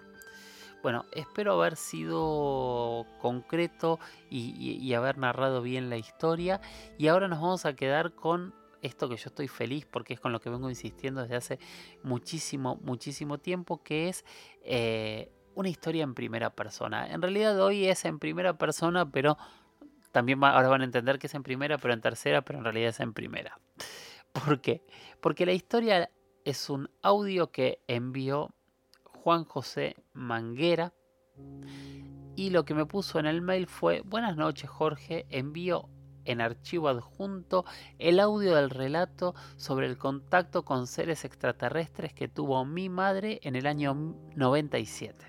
Bueno, 0.84 1.06
espero 1.12 1.54
haber 1.54 1.76
sido 1.76 3.06
concreto 3.18 3.98
y, 4.28 4.92
haber 4.92 5.16
narrado 5.16 5.62
bien 5.62 5.88
la 5.88 5.96
historia. 5.96 6.60
Y 6.98 7.08
ahora 7.08 7.26
nos 7.26 7.40
vamos 7.40 7.64
a 7.64 7.74
quedar 7.74 8.14
con 8.14 8.54
esto 8.82 9.08
que 9.08 9.16
yo 9.16 9.28
estoy 9.28 9.48
feliz 9.48 9.86
porque 9.86 10.12
es 10.12 10.20
con 10.20 10.32
lo 10.32 10.40
que 10.40 10.50
vengo 10.50 10.68
insistiendo 10.68 11.22
desde 11.22 11.36
hace 11.36 11.58
muchísimo, 12.02 12.76
muchísimo 12.82 13.38
tiempo, 13.38 13.82
que 13.82 14.10
es 14.10 14.26
eh, 14.60 15.32
una 15.54 15.70
historia 15.70 16.02
en 16.02 16.12
primera 16.12 16.50
persona. 16.50 17.10
En 17.10 17.22
realidad 17.22 17.58
hoy 17.62 17.86
es 17.86 18.04
en 18.04 18.18
primera 18.18 18.58
persona, 18.58 19.10
pero 19.10 19.38
también 20.12 20.44
ahora 20.44 20.68
van 20.68 20.82
a 20.82 20.84
entender 20.84 21.18
que 21.18 21.28
es 21.28 21.34
en 21.34 21.44
primera, 21.44 21.78
pero 21.78 21.94
en 21.94 22.02
tercera, 22.02 22.42
pero 22.42 22.58
en 22.58 22.64
realidad 22.66 22.90
es 22.90 23.00
en 23.00 23.14
primera. 23.14 23.58
¿Por 24.32 24.60
qué? 24.60 24.84
Porque 25.22 25.46
la 25.46 25.52
historia 25.52 26.10
es 26.44 26.68
un 26.68 26.90
audio 27.00 27.50
que 27.50 27.82
envió 27.88 28.53
Juan 29.24 29.46
José 29.46 29.96
Manguera. 30.12 30.92
Y 32.36 32.50
lo 32.50 32.66
que 32.66 32.74
me 32.74 32.84
puso 32.84 33.18
en 33.18 33.24
el 33.24 33.40
mail 33.40 33.66
fue, 33.66 34.02
buenas 34.02 34.36
noches 34.36 34.68
Jorge, 34.68 35.24
envío 35.30 35.88
en 36.26 36.42
archivo 36.42 36.88
adjunto 36.88 37.64
el 37.98 38.20
audio 38.20 38.54
del 38.54 38.68
relato 38.68 39.34
sobre 39.56 39.86
el 39.86 39.96
contacto 39.96 40.66
con 40.66 40.86
seres 40.86 41.24
extraterrestres 41.24 42.12
que 42.12 42.28
tuvo 42.28 42.66
mi 42.66 42.90
madre 42.90 43.40
en 43.44 43.56
el 43.56 43.66
año 43.66 43.94
97. 44.36 45.24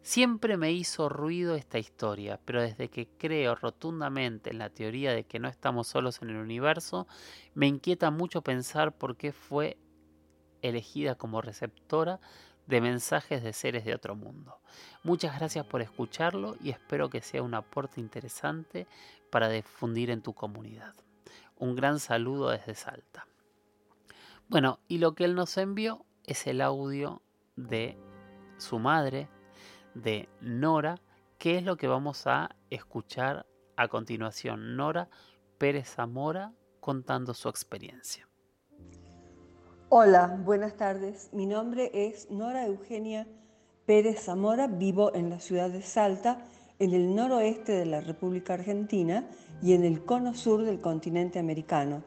Siempre 0.00 0.56
me 0.56 0.72
hizo 0.72 1.10
ruido 1.10 1.54
esta 1.54 1.78
historia, 1.78 2.40
pero 2.46 2.62
desde 2.62 2.88
que 2.88 3.10
creo 3.18 3.56
rotundamente 3.56 4.48
en 4.48 4.58
la 4.58 4.70
teoría 4.70 5.12
de 5.12 5.24
que 5.24 5.38
no 5.38 5.48
estamos 5.48 5.86
solos 5.86 6.22
en 6.22 6.30
el 6.30 6.36
universo, 6.36 7.06
me 7.52 7.66
inquieta 7.66 8.10
mucho 8.10 8.40
pensar 8.40 8.96
por 8.96 9.18
qué 9.18 9.32
fue 9.32 9.76
elegida 10.62 11.16
como 11.16 11.42
receptora 11.42 12.20
de 12.66 12.80
mensajes 12.80 13.42
de 13.42 13.52
seres 13.52 13.84
de 13.84 13.94
otro 13.94 14.14
mundo. 14.14 14.60
Muchas 15.02 15.38
gracias 15.38 15.64
por 15.66 15.82
escucharlo 15.82 16.56
y 16.62 16.70
espero 16.70 17.08
que 17.10 17.22
sea 17.22 17.42
un 17.42 17.54
aporte 17.54 18.00
interesante 18.00 18.86
para 19.30 19.48
difundir 19.48 20.10
en 20.10 20.22
tu 20.22 20.32
comunidad. 20.34 20.94
Un 21.56 21.74
gran 21.74 22.00
saludo 22.00 22.50
desde 22.50 22.74
Salta. 22.74 23.26
Bueno, 24.48 24.78
y 24.88 24.98
lo 24.98 25.14
que 25.14 25.24
él 25.24 25.34
nos 25.34 25.56
envió 25.56 26.04
es 26.24 26.46
el 26.46 26.60
audio 26.60 27.22
de 27.56 27.96
su 28.58 28.78
madre, 28.78 29.28
de 29.94 30.28
Nora, 30.40 31.00
que 31.38 31.56
es 31.56 31.64
lo 31.64 31.76
que 31.76 31.88
vamos 31.88 32.26
a 32.26 32.54
escuchar 32.70 33.46
a 33.76 33.88
continuación. 33.88 34.76
Nora 34.76 35.08
Pérez 35.58 35.94
Zamora 35.94 36.52
contando 36.80 37.34
su 37.34 37.48
experiencia. 37.48 38.25
Hola, 39.88 40.36
buenas 40.44 40.76
tardes. 40.76 41.30
Mi 41.32 41.46
nombre 41.46 41.92
es 41.94 42.28
Nora 42.28 42.66
Eugenia 42.66 43.24
Pérez 43.86 44.24
Zamora, 44.24 44.66
vivo 44.66 45.14
en 45.14 45.30
la 45.30 45.38
ciudad 45.38 45.70
de 45.70 45.80
Salta, 45.80 46.44
en 46.80 46.92
el 46.92 47.14
noroeste 47.14 47.70
de 47.70 47.86
la 47.86 48.00
República 48.00 48.54
Argentina 48.54 49.28
y 49.62 49.74
en 49.74 49.84
el 49.84 50.04
cono 50.04 50.34
sur 50.34 50.64
del 50.64 50.80
continente 50.80 51.38
americano. 51.38 52.02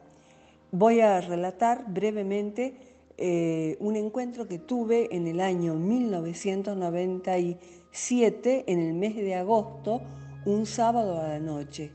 Voy 0.72 1.00
a 1.00 1.22
relatar 1.22 1.86
brevemente 1.88 2.76
eh, 3.16 3.78
un 3.80 3.96
encuentro 3.96 4.46
que 4.46 4.58
tuve 4.58 5.16
en 5.16 5.26
el 5.26 5.40
año 5.40 5.72
1997, 5.72 8.64
en 8.70 8.78
el 8.78 8.92
mes 8.92 9.16
de 9.16 9.36
agosto, 9.36 10.02
un 10.44 10.66
sábado 10.66 11.18
a 11.18 11.28
la 11.28 11.38
noche. 11.38 11.92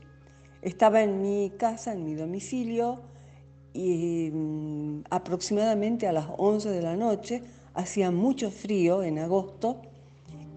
Estaba 0.62 1.04
en 1.04 1.22
mi 1.22 1.52
casa, 1.56 1.92
en 1.92 2.04
mi 2.04 2.16
domicilio, 2.16 3.02
y 3.76 4.30
mm, 4.32 5.04
aproximadamente 5.10 6.06
a 6.06 6.12
las 6.12 6.26
11 6.36 6.70
de 6.70 6.82
la 6.82 6.96
noche, 6.96 7.42
hacía 7.74 8.10
mucho 8.10 8.50
frío 8.50 9.02
en 9.02 9.18
agosto 9.18 9.82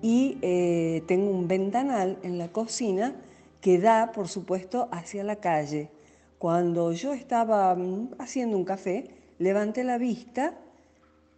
y 0.01 0.37
eh, 0.41 1.03
tengo 1.07 1.29
un 1.29 1.47
ventanal 1.47 2.17
en 2.23 2.37
la 2.37 2.47
cocina 2.47 3.15
que 3.59 3.77
da, 3.77 4.13
por 4.13 4.29
supuesto, 4.29 4.87
hacia 4.91 5.23
la 5.23 5.35
calle. 5.35 5.89
Cuando 6.37 6.93
yo 6.93 7.13
estaba 7.13 7.75
mm, 7.75 8.15
haciendo 8.19 8.55
un 8.57 8.63
café, 8.63 9.09
levanté 9.37 9.83
la 9.83 9.97
vista 9.97 10.57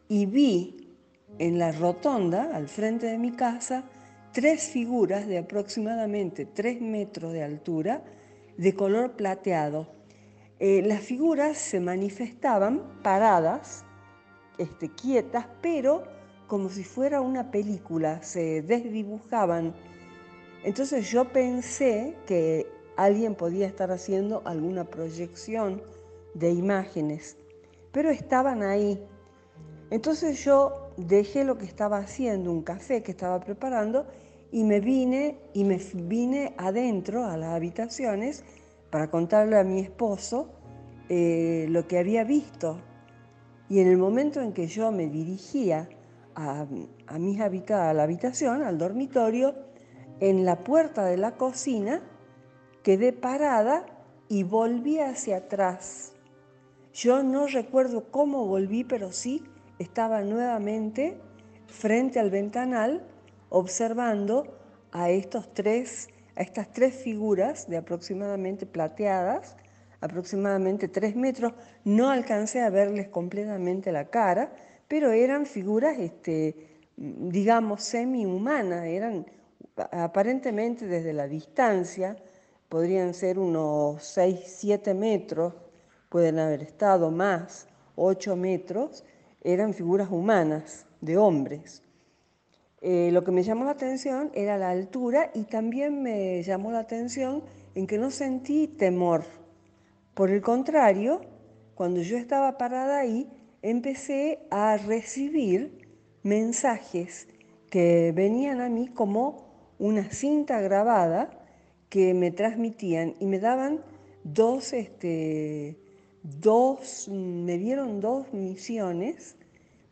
y 0.07 0.27
vi 0.27 0.87
en 1.39 1.57
la 1.57 1.71
rotonda, 1.71 2.55
al 2.55 2.67
frente 2.67 3.07
de 3.07 3.17
mi 3.17 3.31
casa, 3.31 3.83
tres 4.31 4.69
figuras 4.69 5.25
de 5.25 5.39
aproximadamente 5.39 6.45
tres 6.45 6.81
metros 6.81 7.33
de 7.33 7.43
altura, 7.43 8.03
de 8.57 8.75
color 8.75 9.13
plateado. 9.13 10.00
Eh, 10.63 10.84
las 10.84 11.02
figuras 11.02 11.58
se 11.58 11.80
manifestaban 11.80 12.84
paradas, 13.02 13.84
este, 14.60 14.89
quietas, 14.89 15.47
pero 15.60 16.04
como 16.45 16.69
si 16.69 16.84
fuera 16.84 17.19
una 17.19 17.50
película, 17.50 18.21
se 18.21 18.62
desdibujaban. 18.62 19.74
Entonces 20.63 21.10
yo 21.10 21.30
pensé 21.34 22.15
que 22.28 22.67
alguien 22.95 23.34
podía 23.34 23.65
estar 23.65 23.91
haciendo 23.91 24.43
alguna 24.45 24.84
proyección 24.84 25.82
de 26.36 26.52
imágenes, 26.52 27.38
pero 27.91 28.12
estaban 28.12 28.62
ahí. 28.62 29.04
Entonces 29.89 30.45
yo 30.45 30.91
dejé 30.95 31.43
lo 31.43 31.58
que 31.58 31.65
estaba 31.65 31.97
haciendo, 31.97 32.52
un 32.52 32.62
café 32.62 33.02
que 33.02 33.13
estaba 33.13 33.39
preparando, 33.39 34.06
y 34.52 34.63
me 34.63 34.80
vine 34.80 35.39
y 35.54 35.63
me 35.63 35.78
vine 35.95 36.54
adentro 36.60 37.26
a 37.26 37.36
las 37.36 37.56
habitaciones 37.56 38.43
para 38.91 39.10
contarle 39.10 39.58
a 39.58 39.63
mi 39.63 39.80
esposo 39.80 40.49
eh, 41.10 41.65
lo 41.69 41.88
que 41.88 41.97
había 41.97 42.23
visto. 42.23 42.80
Y 43.69 43.80
en 43.80 43.88
el 43.88 43.97
momento 43.97 44.41
en 44.41 44.54
que 44.54 44.67
yo 44.67 44.91
me 44.91 45.08
dirigía 45.08 45.89
a, 46.36 46.67
a, 47.08 47.89
a 47.89 47.93
la 47.93 48.04
habitación, 48.04 48.62
al 48.62 48.77
dormitorio, 48.77 49.56
en 50.19 50.45
la 50.45 50.63
puerta 50.63 51.06
de 51.06 51.17
la 51.17 51.36
cocina, 51.36 52.01
quedé 52.84 53.13
parada 53.13 53.86
y 54.30 54.43
volví 54.43 54.99
hacia 54.99 55.38
atrás. 55.38 56.13
Yo 56.93 57.23
no 57.23 57.47
recuerdo 57.47 58.12
cómo 58.12 58.45
volví, 58.45 58.84
pero 58.84 59.12
sí 59.12 59.43
estaba 59.80 60.21
nuevamente 60.21 61.17
frente 61.67 62.19
al 62.19 62.30
ventanal 62.30 63.08
observando 63.49 64.58
a, 64.91 65.10
estos 65.10 65.54
tres, 65.54 66.10
a 66.35 66.41
estas 66.41 66.71
tres 66.71 66.95
figuras 66.95 67.69
de 67.69 67.77
aproximadamente 67.77 68.65
plateadas, 68.65 69.55
aproximadamente 69.99 70.87
tres 70.87 71.15
metros. 71.15 71.53
No 71.83 72.09
alcancé 72.09 72.61
a 72.61 72.69
verles 72.69 73.07
completamente 73.09 73.91
la 73.91 74.05
cara, 74.05 74.51
pero 74.87 75.11
eran 75.11 75.45
figuras, 75.45 75.97
este, 75.99 76.55
digamos, 76.97 77.83
semi-humanas, 77.83 78.85
eran 78.85 79.25
aparentemente 79.91 80.85
desde 80.85 81.13
la 81.13 81.27
distancia, 81.27 82.17
podrían 82.69 83.13
ser 83.13 83.39
unos 83.39 84.03
6, 84.03 84.39
7 84.45 84.93
metros, 84.93 85.53
pueden 86.09 86.39
haber 86.39 86.61
estado 86.61 87.11
más, 87.11 87.67
8 87.95 88.35
metros, 88.35 89.03
eran 89.43 89.73
figuras 89.73 90.09
humanas, 90.11 90.85
de 91.01 91.17
hombres. 91.17 91.81
Eh, 92.83 93.11
lo 93.11 93.23
que 93.23 93.31
me 93.31 93.43
llamó 93.43 93.65
la 93.65 93.71
atención 93.71 94.31
era 94.33 94.57
la 94.57 94.71
altura 94.71 95.29
y 95.35 95.43
también 95.43 96.01
me 96.01 96.41
llamó 96.41 96.71
la 96.71 96.79
atención 96.79 97.43
en 97.75 97.85
que 97.85 97.99
no 97.99 98.09
sentí 98.09 98.67
temor. 98.67 99.23
Por 100.15 100.31
el 100.31 100.41
contrario, 100.41 101.21
cuando 101.75 102.01
yo 102.01 102.17
estaba 102.17 102.57
parada 102.57 102.97
ahí, 102.99 103.29
empecé 103.61 104.39
a 104.49 104.77
recibir 104.77 105.87
mensajes 106.23 107.27
que 107.69 108.11
venían 108.15 108.61
a 108.61 108.69
mí 108.69 108.87
como 108.87 109.45
una 109.77 110.09
cinta 110.09 110.59
grabada 110.59 111.29
que 111.89 112.15
me 112.15 112.31
transmitían 112.31 113.13
y 113.19 113.27
me 113.27 113.39
daban 113.39 113.81
dos, 114.23 114.73
este, 114.73 115.77
dos, 116.23 117.07
me 117.09 117.59
dieron 117.59 117.99
dos 117.99 118.33
misiones 118.33 119.35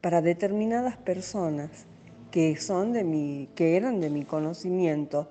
para 0.01 0.23
determinadas 0.23 0.97
personas 0.97 1.85
que, 2.31 2.57
son 2.57 2.93
de 2.93 3.03
mi, 3.03 3.49
que 3.55 3.75
eran 3.75 3.99
de 3.99 4.09
mi 4.09 4.25
conocimiento. 4.25 5.27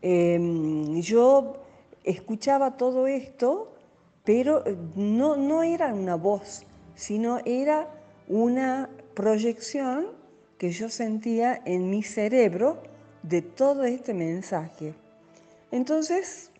Em, 0.00 1.00
yo 1.00 1.56
escuchaba 2.04 2.76
todo 2.76 3.06
esto, 3.06 3.72
pero 4.24 4.64
no, 4.96 5.36
no 5.36 5.62
era 5.62 5.94
una 5.94 6.16
voz, 6.16 6.64
sino 6.94 7.38
era 7.44 7.88
una 8.28 8.88
proyección 9.14 10.06
que 10.58 10.70
yo 10.70 10.88
sentía 10.88 11.60
en 11.64 11.90
mi 11.90 12.02
cerebro 12.02 12.82
de 13.22 13.42
todo 13.42 13.84
este 13.84 14.14
mensaje. 14.14 14.94
Entonces 15.70 16.50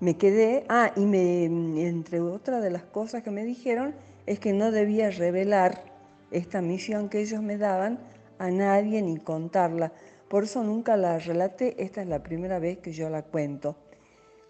me 0.00 0.16
quedé, 0.16 0.64
ah, 0.68 0.92
y 0.96 1.06
me, 1.06 1.44
entre 1.86 2.20
otras 2.20 2.62
de 2.62 2.70
las 2.70 2.82
cosas 2.82 3.22
que 3.22 3.30
me 3.30 3.44
dijeron 3.44 3.94
es 4.26 4.38
que 4.40 4.52
no 4.52 4.70
debía 4.70 5.10
revelar 5.10 5.84
esta 6.30 6.60
misión 6.60 7.08
que 7.08 7.20
ellos 7.20 7.42
me 7.42 7.56
daban 7.56 7.98
a 8.38 8.50
nadie 8.50 9.02
ni 9.02 9.18
contarla. 9.18 9.92
Por 10.28 10.44
eso 10.44 10.62
nunca 10.62 10.96
la 10.96 11.18
relaté, 11.18 11.82
esta 11.82 12.02
es 12.02 12.08
la 12.08 12.22
primera 12.22 12.58
vez 12.58 12.78
que 12.78 12.92
yo 12.92 13.08
la 13.08 13.22
cuento. 13.22 13.76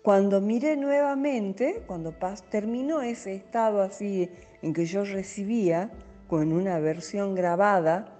Cuando 0.02 0.40
miré 0.40 0.76
nuevamente, 0.76 1.82
cuando 1.86 2.14
terminó 2.48 3.02
ese 3.02 3.34
estado 3.34 3.82
así 3.82 4.30
en 4.62 4.72
que 4.72 4.86
yo 4.86 5.04
recibía 5.04 5.90
con 6.28 6.52
una 6.52 6.78
versión 6.78 7.34
grabada 7.34 8.16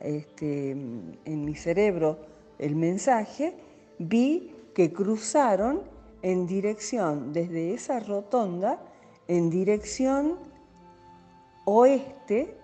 este, 0.00 0.72
en 0.72 1.44
mi 1.44 1.54
cerebro 1.54 2.18
el 2.58 2.76
mensaje, 2.76 3.54
vi 3.98 4.54
que 4.74 4.92
cruzaron 4.92 5.82
en 6.22 6.46
dirección, 6.46 7.32
desde 7.32 7.72
esa 7.72 8.00
rotonda, 8.00 8.78
en 9.26 9.48
dirección 9.48 10.38
oeste, 11.64 12.56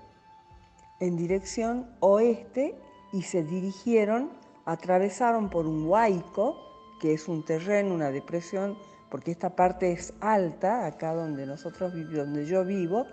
en 1.01 1.17
dirección 1.17 1.87
oeste 2.01 2.75
y 3.13 3.23
se 3.23 3.43
dirigieron, 3.43 4.31
atravesaron 4.65 5.51
por 5.51 5.67
un 5.67 5.87
huaico, 5.87 6.57
que 7.01 7.13
es 7.13 7.29
un 7.29 7.45
terreno, 7.45 7.95
una 7.95 8.11
depresión, 8.11 8.77
porque 9.11 9.31
esta 9.31 9.55
parte 9.55 9.93
es 9.93 10.13
alta, 10.21 10.87
acá 10.87 11.15
donde 11.15 11.47
nosotros 11.47 11.93
donde 12.13 12.47
yo 12.47 12.65
vivo, 12.65 13.07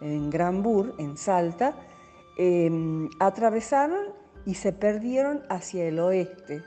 en 0.00 0.30
Granbur, 0.30 0.94
en 0.98 1.16
Salta, 1.16 1.74
em, 2.38 3.08
atravesaron 3.18 4.06
y 4.44 4.54
se 4.54 4.72
perdieron 4.72 5.42
hacia 5.48 5.86
el 5.86 5.98
oeste. 5.98 6.62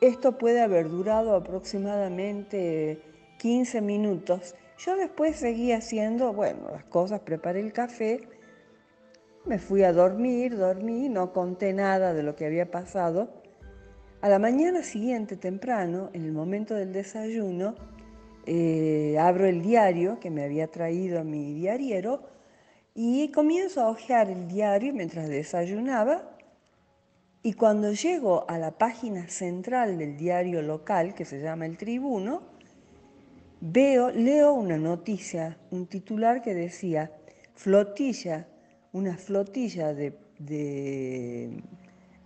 Esto 0.00 0.38
puede 0.38 0.60
haber 0.60 0.88
durado 0.88 1.34
aproximadamente 1.34 3.02
15 3.38 3.80
minutos. 3.80 4.54
Yo 4.78 4.96
después 4.96 5.36
seguí 5.36 5.72
haciendo, 5.72 6.32
bueno, 6.32 6.70
las 6.70 6.84
cosas, 6.84 7.20
preparé 7.20 7.60
el 7.60 7.72
café, 7.72 8.28
me 9.46 9.58
fui 9.58 9.84
a 9.84 9.92
dormir, 9.92 10.56
dormí, 10.56 11.08
no 11.08 11.32
conté 11.32 11.72
nada 11.72 12.12
de 12.12 12.22
lo 12.22 12.34
que 12.34 12.46
había 12.46 12.70
pasado. 12.70 13.28
A 14.20 14.28
la 14.28 14.38
mañana 14.38 14.82
siguiente, 14.82 15.36
temprano, 15.36 16.10
en 16.12 16.24
el 16.24 16.32
momento 16.32 16.74
del 16.74 16.92
desayuno, 16.92 17.76
eh, 18.44 19.16
abro 19.20 19.46
el 19.46 19.62
diario 19.62 20.18
que 20.18 20.30
me 20.30 20.44
había 20.44 20.66
traído 20.68 21.22
mi 21.22 21.54
diariero 21.54 22.24
y 22.94 23.28
comienzo 23.30 23.82
a 23.82 23.90
hojear 23.90 24.30
el 24.30 24.48
diario 24.48 24.92
mientras 24.92 25.28
desayunaba. 25.28 26.36
Y 27.42 27.52
cuando 27.52 27.92
llego 27.92 28.44
a 28.48 28.58
la 28.58 28.72
página 28.72 29.28
central 29.28 29.98
del 29.98 30.16
diario 30.16 30.60
local, 30.62 31.14
que 31.14 31.24
se 31.24 31.40
llama 31.40 31.66
El 31.66 31.76
Tribuno, 31.76 32.42
veo, 33.60 34.10
leo 34.10 34.54
una 34.54 34.76
noticia, 34.76 35.56
un 35.70 35.86
titular 35.86 36.42
que 36.42 36.54
decía, 36.54 37.12
flotilla 37.54 38.48
una 38.96 39.18
flotilla 39.18 39.92
de, 39.92 41.62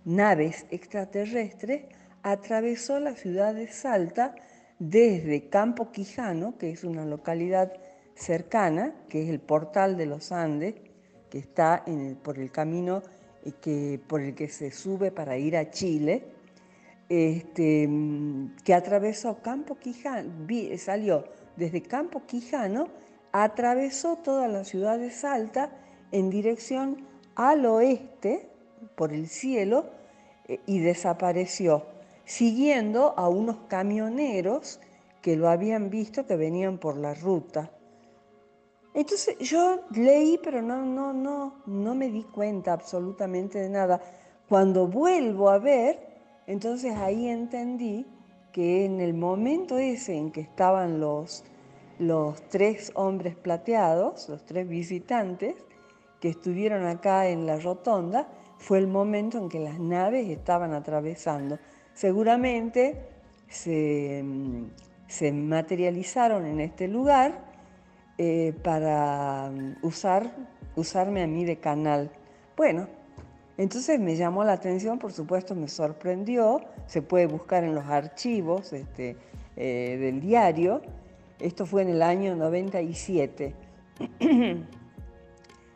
naves 0.05 0.65
extraterrestres 0.71 1.83
atravesó 2.23 2.99
la 3.01 3.13
ciudad 3.13 3.53
de 3.53 3.67
Salta 3.67 4.35
desde 4.79 5.49
Campo 5.49 5.91
Quijano, 5.91 6.57
que 6.57 6.71
es 6.71 6.85
una 6.85 7.05
localidad 7.05 7.73
cercana, 8.15 8.95
que 9.09 9.23
es 9.23 9.29
el 9.29 9.41
portal 9.41 9.97
de 9.97 10.05
los 10.05 10.31
Andes, 10.31 10.75
que 11.29 11.39
está 11.39 11.83
por 12.23 12.39
el 12.39 12.51
camino 12.51 13.03
eh, 13.43 13.51
que, 13.59 13.99
por 14.07 14.21
el 14.21 14.33
que 14.33 14.47
se 14.47 14.71
sube 14.71 15.11
para 15.11 15.37
ir 15.37 15.57
a 15.57 15.69
Chile, 15.71 16.23
este, 17.09 17.89
que 18.63 18.73
atravesó 18.73 19.41
Campo 19.41 19.77
Quijano, 19.77 20.47
salió 20.77 21.25
desde 21.57 21.81
Campo 21.81 22.25
Quijano, 22.25 22.87
atravesó 23.33 24.15
toda 24.17 24.47
la 24.47 24.63
ciudad 24.63 24.97
de 24.97 25.11
Salta 25.11 25.69
en 26.11 26.29
dirección 26.29 27.07
al 27.35 27.65
oeste 27.65 28.49
por 28.95 29.13
el 29.13 29.27
cielo 29.27 29.85
eh, 30.47 30.59
y 30.65 30.79
desapareció, 30.79 31.85
siguiendo 32.25 33.13
a 33.17 33.29
unos 33.29 33.57
camioneros 33.67 34.79
que 35.21 35.35
lo 35.35 35.49
habían 35.49 35.89
visto 35.89 36.25
que 36.25 36.35
venían 36.35 36.77
por 36.77 36.97
la 36.97 37.13
ruta. 37.13 37.71
Entonces 38.93 39.37
yo 39.39 39.81
leí, 39.91 40.39
pero 40.43 40.61
no, 40.61 40.83
no, 40.83 41.13
no, 41.13 41.61
no 41.65 41.95
me 41.95 42.09
di 42.09 42.23
cuenta 42.23 42.73
absolutamente 42.73 43.59
de 43.59 43.69
nada. 43.69 44.01
Cuando 44.49 44.87
vuelvo 44.87 45.49
a 45.49 45.59
ver, 45.59 46.11
entonces 46.47 46.95
ahí 46.95 47.27
entendí 47.27 48.05
que 48.51 48.83
en 48.83 48.99
el 48.99 49.13
momento 49.13 49.77
ese 49.77 50.17
en 50.17 50.31
que 50.31 50.41
estaban 50.41 50.99
los, 50.99 51.45
los 51.99 52.41
tres 52.49 52.91
hombres 52.95 53.35
plateados, 53.35 54.27
los 54.27 54.45
tres 54.45 54.67
visitantes, 54.67 55.55
que 56.21 56.29
estuvieron 56.29 56.85
acá 56.85 57.27
en 57.27 57.45
la 57.45 57.57
rotonda, 57.57 58.27
fue 58.57 58.77
el 58.77 58.87
momento 58.87 59.39
en 59.39 59.49
que 59.49 59.59
las 59.59 59.79
naves 59.79 60.29
estaban 60.29 60.71
atravesando. 60.73 61.57
Seguramente 61.93 63.01
se, 63.49 64.23
se 65.07 65.31
materializaron 65.33 66.45
en 66.45 66.59
este 66.61 66.87
lugar 66.87 67.43
eh, 68.19 68.53
para 68.63 69.51
usar, 69.81 70.31
usarme 70.75 71.23
a 71.23 71.27
mí 71.27 71.43
de 71.43 71.57
canal. 71.57 72.11
Bueno, 72.55 72.87
entonces 73.57 73.99
me 73.99 74.15
llamó 74.15 74.43
la 74.43 74.53
atención, 74.53 74.99
por 74.99 75.11
supuesto 75.11 75.55
me 75.55 75.67
sorprendió, 75.67 76.61
se 76.85 77.01
puede 77.01 77.25
buscar 77.25 77.63
en 77.63 77.73
los 77.73 77.85
archivos 77.85 78.73
este, 78.73 79.17
eh, 79.55 79.97
del 79.99 80.21
diario, 80.21 80.81
esto 81.39 81.65
fue 81.65 81.81
en 81.81 81.89
el 81.89 82.03
año 82.03 82.35
97. 82.35 83.55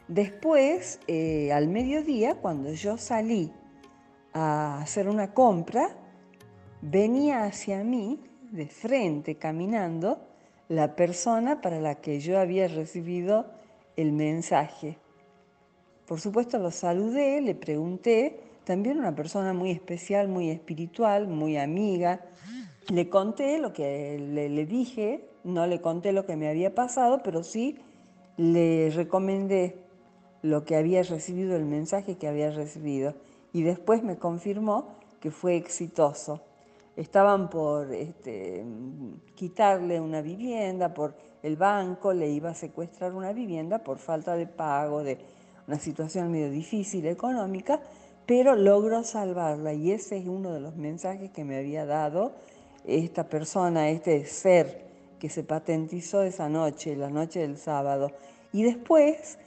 Después, 0.07 0.99
eh, 1.07 1.51
al 1.51 1.67
mediodía, 1.67 2.35
cuando 2.35 2.71
yo 2.71 2.97
salí 2.97 3.51
a 4.33 4.81
hacer 4.81 5.09
una 5.09 5.33
compra, 5.33 5.89
venía 6.81 7.45
hacia 7.45 7.83
mí, 7.83 8.19
de 8.51 8.67
frente, 8.67 9.35
caminando, 9.35 10.19
la 10.69 10.95
persona 10.95 11.61
para 11.61 11.79
la 11.79 11.95
que 11.95 12.19
yo 12.19 12.39
había 12.39 12.67
recibido 12.67 13.47
el 13.95 14.11
mensaje. 14.11 14.97
Por 16.05 16.19
supuesto 16.19 16.59
lo 16.59 16.69
saludé, 16.69 17.41
le 17.41 17.55
pregunté, 17.55 18.39
también 18.63 18.99
una 18.99 19.15
persona 19.15 19.53
muy 19.53 19.71
especial, 19.71 20.27
muy 20.27 20.51
espiritual, 20.51 21.27
muy 21.27 21.57
amiga. 21.57 22.25
Le 22.89 23.09
conté 23.09 23.57
lo 23.57 23.73
que 23.73 24.19
le, 24.19 24.49
le 24.49 24.65
dije, 24.65 25.27
no 25.43 25.65
le 25.65 25.81
conté 25.81 26.11
lo 26.11 26.25
que 26.25 26.35
me 26.35 26.47
había 26.47 26.75
pasado, 26.75 27.21
pero 27.23 27.43
sí 27.43 27.77
le 28.37 28.91
recomendé 28.91 29.84
lo 30.45 30.63
que 30.63 30.75
había 30.75 31.01
recibido, 31.01 31.55
el 31.55 31.65
mensaje 31.65 32.17
que 32.17 32.27
había 32.27 32.51
recibido. 32.51 33.15
Y 33.51 33.63
después 33.63 34.03
me 34.03 34.17
confirmó 34.17 34.95
que 35.19 35.31
fue 35.31 35.55
exitoso. 35.55 36.41
Estaban 36.95 37.49
por 37.49 37.91
este, 37.91 38.63
quitarle 39.33 39.99
una 39.99 40.21
vivienda, 40.21 40.93
por 40.93 41.15
el 41.41 41.57
banco 41.57 42.13
le 42.13 42.29
iba 42.29 42.51
a 42.51 42.53
secuestrar 42.53 43.13
una 43.13 43.33
vivienda 43.33 43.79
por 43.79 43.97
falta 43.97 44.35
de 44.35 44.45
pago, 44.45 45.03
de 45.03 45.17
una 45.67 45.79
situación 45.79 46.31
medio 46.31 46.51
difícil 46.51 47.07
económica, 47.07 47.81
pero 48.27 48.55
logró 48.55 49.03
salvarla. 49.03 49.73
Y 49.73 49.91
ese 49.91 50.17
es 50.17 50.27
uno 50.27 50.53
de 50.53 50.59
los 50.59 50.75
mensajes 50.75 51.31
que 51.31 51.43
me 51.43 51.57
había 51.57 51.85
dado 51.85 52.33
esta 52.85 53.27
persona, 53.27 53.89
este 53.89 54.25
ser 54.25 54.85
que 55.19 55.29
se 55.29 55.43
patentizó 55.43 56.21
esa 56.21 56.49
noche, 56.49 56.95
la 56.95 57.09
noche 57.09 57.39
del 57.39 57.57
sábado. 57.57 58.11
Y 58.53 58.63
después 58.63 59.39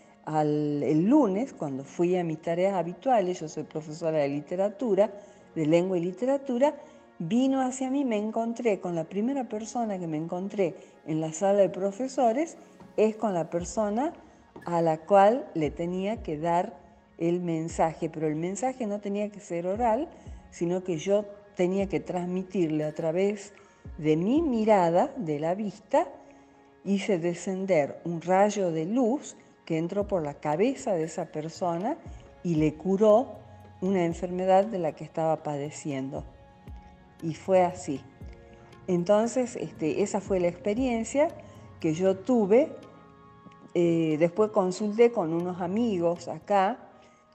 el 0.43 1.07
lunes, 1.07 1.53
cuando 1.55 1.85
fui 1.85 2.17
a 2.17 2.25
mis 2.25 2.41
tareas 2.41 2.75
habituales, 2.75 3.41
yo 3.41 3.49
soy 3.49 3.63
profesora 3.63 4.19
de 4.19 4.29
literatura, 4.29 5.11
de 5.55 5.67
lengua 5.67 5.97
y 5.97 6.03
literatura, 6.03 6.75
vino 7.19 7.61
hacia 7.63 7.91
mí, 7.91 8.05
me 8.05 8.19
encontré 8.19 8.79
con 8.79 8.95
la 8.95 9.05
primera 9.05 9.49
persona 9.49 9.99
que 9.99 10.07
me 10.07 10.19
encontré 10.19 10.75
en 11.07 11.21
la 11.21 11.33
sala 11.33 11.61
de 11.61 11.69
profesores, 11.69 12.57
es 12.97 13.17
con 13.17 13.33
la 13.33 13.49
persona 13.49 14.13
a 14.67 14.83
la 14.83 14.99
cual 14.99 15.47
le 15.55 15.71
tenía 15.71 16.23
que 16.23 16.37
dar 16.39 16.77
el 17.17 17.41
mensaje, 17.41 18.11
pero 18.11 18.27
el 18.27 18.37
mensaje 18.37 18.87
no 18.87 19.01
tenía 19.01 19.31
que 19.31 19.41
ser 19.41 19.67
oral, 19.67 20.09
sino 20.51 20.85
que 20.85 20.99
yo 20.99 21.25
tenía 21.57 21.89
que 21.89 22.01
transmitirle 22.01 22.85
a 22.85 22.95
través 22.95 23.53
de 23.97 24.17
mi 24.17 24.43
mirada, 24.43 25.11
de 25.17 25.41
la 25.41 25.55
vista, 25.55 26.07
hice 26.85 27.19
descender 27.19 28.01
un 28.05 28.21
rayo 28.21 28.71
de 28.71 28.85
luz 28.85 29.37
que 29.69 29.77
entró 29.77 30.09
por 30.09 30.23
la 30.23 30.33
cabeza 30.33 30.95
de 30.95 31.05
esa 31.05 31.27
persona 31.27 31.99
y 32.43 32.55
le 32.55 32.73
curó 32.73 33.35
una 33.83 34.07
enfermedad 34.07 34.65
de 34.65 34.79
la 34.79 34.93
que 34.93 35.05
estaba 35.05 35.43
padeciendo. 35.43 36.25
Y 37.23 37.35
fue 37.35 37.63
así. 37.63 38.01
Entonces, 38.87 39.57
este, 39.57 40.03
esa 40.03 40.23
fue 40.23 40.41
la 40.41 40.49
experiencia 40.49 41.29
que 41.81 41.93
yo 41.93 42.17
tuve. 42.17 42.73
Eh, 43.75 44.17
después 44.19 44.53
consulté 44.53 45.13
con 45.13 45.35
unos 45.35 45.61
amigos 45.61 46.29
acá 46.29 46.79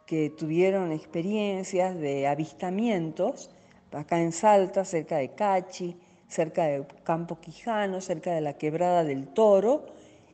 que 0.08 0.32
tuvieron 0.32 0.92
experiencias 0.92 1.96
de 1.96 2.26
avistamientos, 2.26 3.52
acá 3.92 4.20
en 4.20 4.32
Salta, 4.32 4.86
cerca 4.86 5.18
de 5.18 5.36
Cachi, 5.36 5.96
cerca 6.28 6.64
de 6.64 6.84
Campo 7.04 7.40
Quijano, 7.40 8.02
cerca 8.02 8.32
de 8.32 8.42
la 8.42 8.54
Quebrada 8.54 9.04
del 9.04 9.28
Toro, 9.28 9.86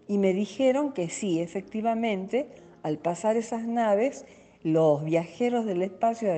y 0.09 0.17
me 0.17 0.33
dijeron 0.33 0.91
que 0.91 1.07
sí, 1.07 1.39
efectivamente, 1.39 2.49
al 2.81 2.97
pasar 2.97 3.37
esas 3.37 3.67
naves, 3.67 4.25
los 4.63 5.05
viajeros 5.05 5.67
del 5.67 5.83
espacio 5.83 6.29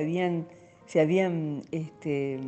se 0.84 1.00
habían 1.00 1.62
este, 1.70 2.38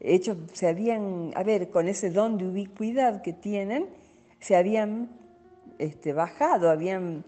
hecho, 0.00 0.38
se 0.54 0.66
habían, 0.66 1.30
a 1.34 1.42
ver, 1.42 1.68
con 1.68 1.88
ese 1.88 2.08
don 2.08 2.38
de 2.38 2.46
ubicuidad 2.46 3.20
que 3.20 3.34
tienen, 3.34 3.86
se 4.40 4.56
habían 4.56 5.10
este, 5.78 6.14
bajado, 6.14 6.70
habían, 6.70 7.22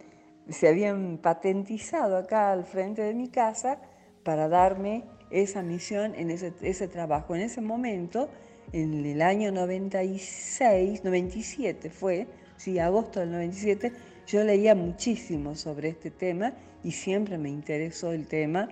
se 0.49 0.69
habían 0.69 1.19
patentizado 1.19 2.17
acá 2.17 2.51
al 2.51 2.65
frente 2.65 3.03
de 3.03 3.13
mi 3.13 3.29
casa 3.29 3.79
para 4.25 4.49
darme 4.49 5.05
esa 5.31 5.63
misión 5.63 6.15
en 6.15 6.31
ese, 6.31 6.55
ese 6.63 6.89
trabajo. 6.89 7.35
En 7.35 7.43
ese 7.43 7.61
momento, 7.61 8.31
en 8.73 9.05
el 9.05 9.21
año 9.21 9.53
96, 9.53 11.05
97 11.05 11.91
fue, 11.91 12.27
sí, 12.63 12.79
agosto 12.79 13.19
del 13.19 13.33
97, 13.33 13.93
yo 14.25 14.45
leía 14.45 14.77
muchísimo 14.77 15.57
sobre 15.57 15.89
este 15.89 16.13
tema 16.13 16.53
y 16.85 16.93
siempre 16.93 17.37
me 17.37 17.49
interesó 17.49 18.13
el 18.13 18.29
tema 18.29 18.69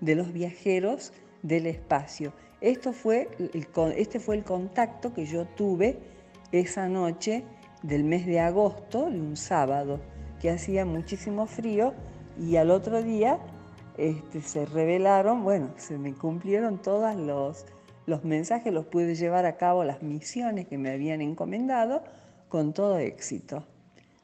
de 0.00 0.14
los 0.14 0.32
viajeros 0.32 1.12
del 1.42 1.66
espacio. 1.66 2.32
Esto 2.62 2.94
fue 2.94 3.28
este 3.96 4.20
fue 4.20 4.36
el 4.36 4.44
contacto 4.44 5.12
que 5.12 5.26
yo 5.26 5.44
tuve 5.44 5.98
esa 6.50 6.88
noche 6.88 7.44
del 7.82 8.04
mes 8.04 8.24
de 8.24 8.40
agosto, 8.40 9.04
un 9.04 9.36
sábado, 9.36 10.00
que 10.40 10.48
hacía 10.48 10.86
muchísimo 10.86 11.46
frío 11.46 11.92
y 12.40 12.56
al 12.56 12.70
otro 12.70 13.02
día 13.02 13.38
este, 13.98 14.40
se 14.40 14.64
revelaron, 14.64 15.44
bueno, 15.44 15.74
se 15.76 15.98
me 15.98 16.14
cumplieron 16.14 16.80
todos 16.80 17.14
los, 17.16 17.66
los 18.06 18.24
mensajes, 18.24 18.72
los 18.72 18.86
pude 18.86 19.14
llevar 19.14 19.44
a 19.44 19.58
cabo 19.58 19.84
las 19.84 20.02
misiones 20.02 20.66
que 20.68 20.78
me 20.78 20.90
habían 20.90 21.20
encomendado 21.20 22.02
con 22.48 22.72
todo 22.72 22.98
éxito. 22.98 23.64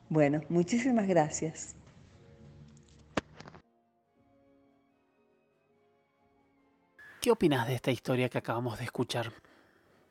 Bueno, 0.09 0.43
muchísimas 0.49 1.07
gracias. 1.07 1.75
¿Qué 7.21 7.31
opinas 7.31 7.69
de 7.69 7.75
esta 7.75 7.93
historia 7.93 8.29
que 8.29 8.39
acabamos 8.39 8.79
de 8.79 8.85
escuchar? 8.85 9.33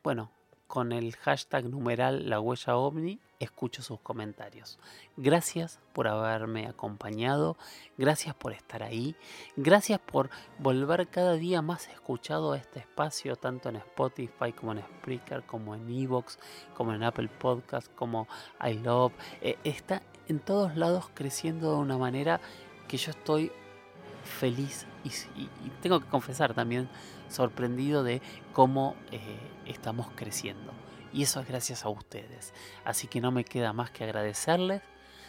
Bueno, 0.02 0.32
con 0.72 0.94
el 0.94 1.18
hashtag 1.18 1.66
numeral 1.66 2.30
la 2.30 2.40
huella 2.40 2.78
ovni 2.78 3.20
escucho 3.42 3.82
sus 3.82 4.00
comentarios. 4.00 4.80
Gracias 5.18 5.82
por 5.92 6.08
haberme 6.08 6.66
acompañado, 6.66 7.58
gracias 7.98 8.36
por 8.36 8.54
estar 8.54 8.82
ahí, 8.82 9.18
gracias 9.58 10.00
por 10.00 10.30
volver 10.60 11.10
cada 11.10 11.34
día 11.34 11.62
más 11.62 11.90
escuchado 11.90 12.54
a 12.54 12.58
este 12.58 12.80
espacio, 12.80 13.36
tanto 13.36 13.68
en 13.68 13.76
Spotify 13.76 14.54
como 14.54 14.72
en 14.72 14.80
Spreaker, 14.80 15.44
como 15.44 15.76
en 15.76 15.90
Evox, 15.90 16.40
como 16.74 16.94
en 16.94 17.04
Apple 17.04 17.28
Podcast, 17.28 17.94
como 17.94 18.30
I 18.66 18.76
Love. 18.76 19.12
Eh, 19.42 19.58
está 19.66 20.02
en 20.30 20.40
todos 20.40 20.78
lados 20.78 21.10
creciendo 21.14 21.74
de 21.74 21.80
una 21.80 21.98
manera 21.98 22.40
que 22.88 22.96
yo 22.96 23.12
estoy 23.12 23.52
feliz 24.32 24.86
y, 25.04 25.10
tengo 25.82 26.00
que 26.00 26.08
confesar 26.08 26.54
también 26.54 26.90
sorprendido 27.30 28.04
de 28.04 28.22
cómo 28.54 28.96
eh, 29.12 29.20
estamos 29.66 30.08
creciendo. 30.16 30.72
Y 31.14 31.24
eso 31.24 31.40
es 31.40 31.48
gracias 31.48 31.86
a 31.86 31.90
ustedes. 31.90 32.54
Así 32.86 33.08
que 33.08 33.22
no 33.22 33.32
me 33.32 33.44
queda 33.44 33.74
más 33.74 33.92
que 33.92 34.04
agradecerles, 34.04 34.82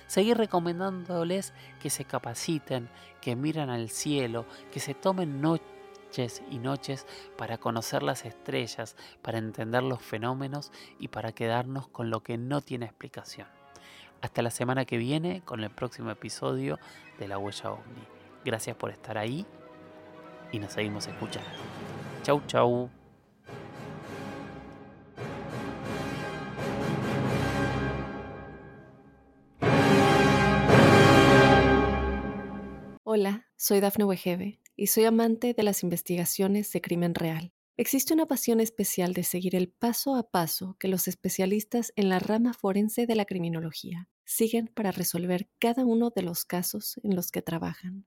seguir 0.06 0.36
recomendándoles 0.36 1.52
que 1.80 1.90
se 1.90 2.04
capaciten, 2.04 2.88
que 3.20 3.34
miren 3.34 3.70
al 3.70 3.88
cielo, 3.88 4.46
que 4.70 4.80
se 4.80 4.94
tomen 4.94 5.40
noches 5.40 6.42
y 6.50 6.58
noches 6.58 7.06
para 7.36 7.58
conocer 7.58 8.02
las 8.02 8.24
estrellas, 8.24 8.96
para 9.22 9.38
entender 9.38 9.82
los 9.82 10.02
fenómenos 10.02 10.70
y 10.98 11.08
para 11.08 11.32
quedarnos 11.32 11.88
con 11.88 12.10
lo 12.10 12.22
que 12.22 12.36
no 12.38 12.60
tiene 12.60 12.86
explicación. 12.86 13.48
Hasta 14.20 14.42
la 14.42 14.50
semana 14.50 14.84
que 14.84 14.98
viene 14.98 15.42
con 15.44 15.64
el 15.64 15.70
próximo 15.70 16.10
episodio 16.10 16.78
de 17.18 17.26
La 17.26 17.38
Huella 17.38 17.72
OVNI. 17.72 18.21
Gracias 18.44 18.76
por 18.76 18.90
estar 18.90 19.16
ahí 19.18 19.46
y 20.50 20.58
nos 20.58 20.72
seguimos 20.72 21.06
escuchando. 21.06 21.50
Chau, 22.22 22.42
chau. 22.46 22.90
Hola, 33.04 33.46
soy 33.56 33.80
Dafne 33.80 34.04
Wegebe 34.04 34.60
y 34.74 34.86
soy 34.86 35.04
amante 35.04 35.54
de 35.54 35.62
las 35.62 35.82
investigaciones 35.82 36.72
de 36.72 36.80
crimen 36.80 37.14
real. 37.14 37.52
Existe 37.76 38.14
una 38.14 38.26
pasión 38.26 38.60
especial 38.60 39.12
de 39.12 39.22
seguir 39.22 39.54
el 39.54 39.68
paso 39.68 40.16
a 40.16 40.30
paso 40.30 40.76
que 40.78 40.88
los 40.88 41.08
especialistas 41.08 41.92
en 41.96 42.08
la 42.08 42.18
rama 42.18 42.54
forense 42.54 43.06
de 43.06 43.14
la 43.14 43.24
criminología 43.24 44.08
siguen 44.24 44.68
para 44.68 44.92
resolver 44.92 45.48
cada 45.58 45.84
uno 45.84 46.10
de 46.10 46.22
los 46.22 46.44
casos 46.44 46.98
en 47.02 47.14
los 47.14 47.30
que 47.30 47.42
trabajan. 47.42 48.06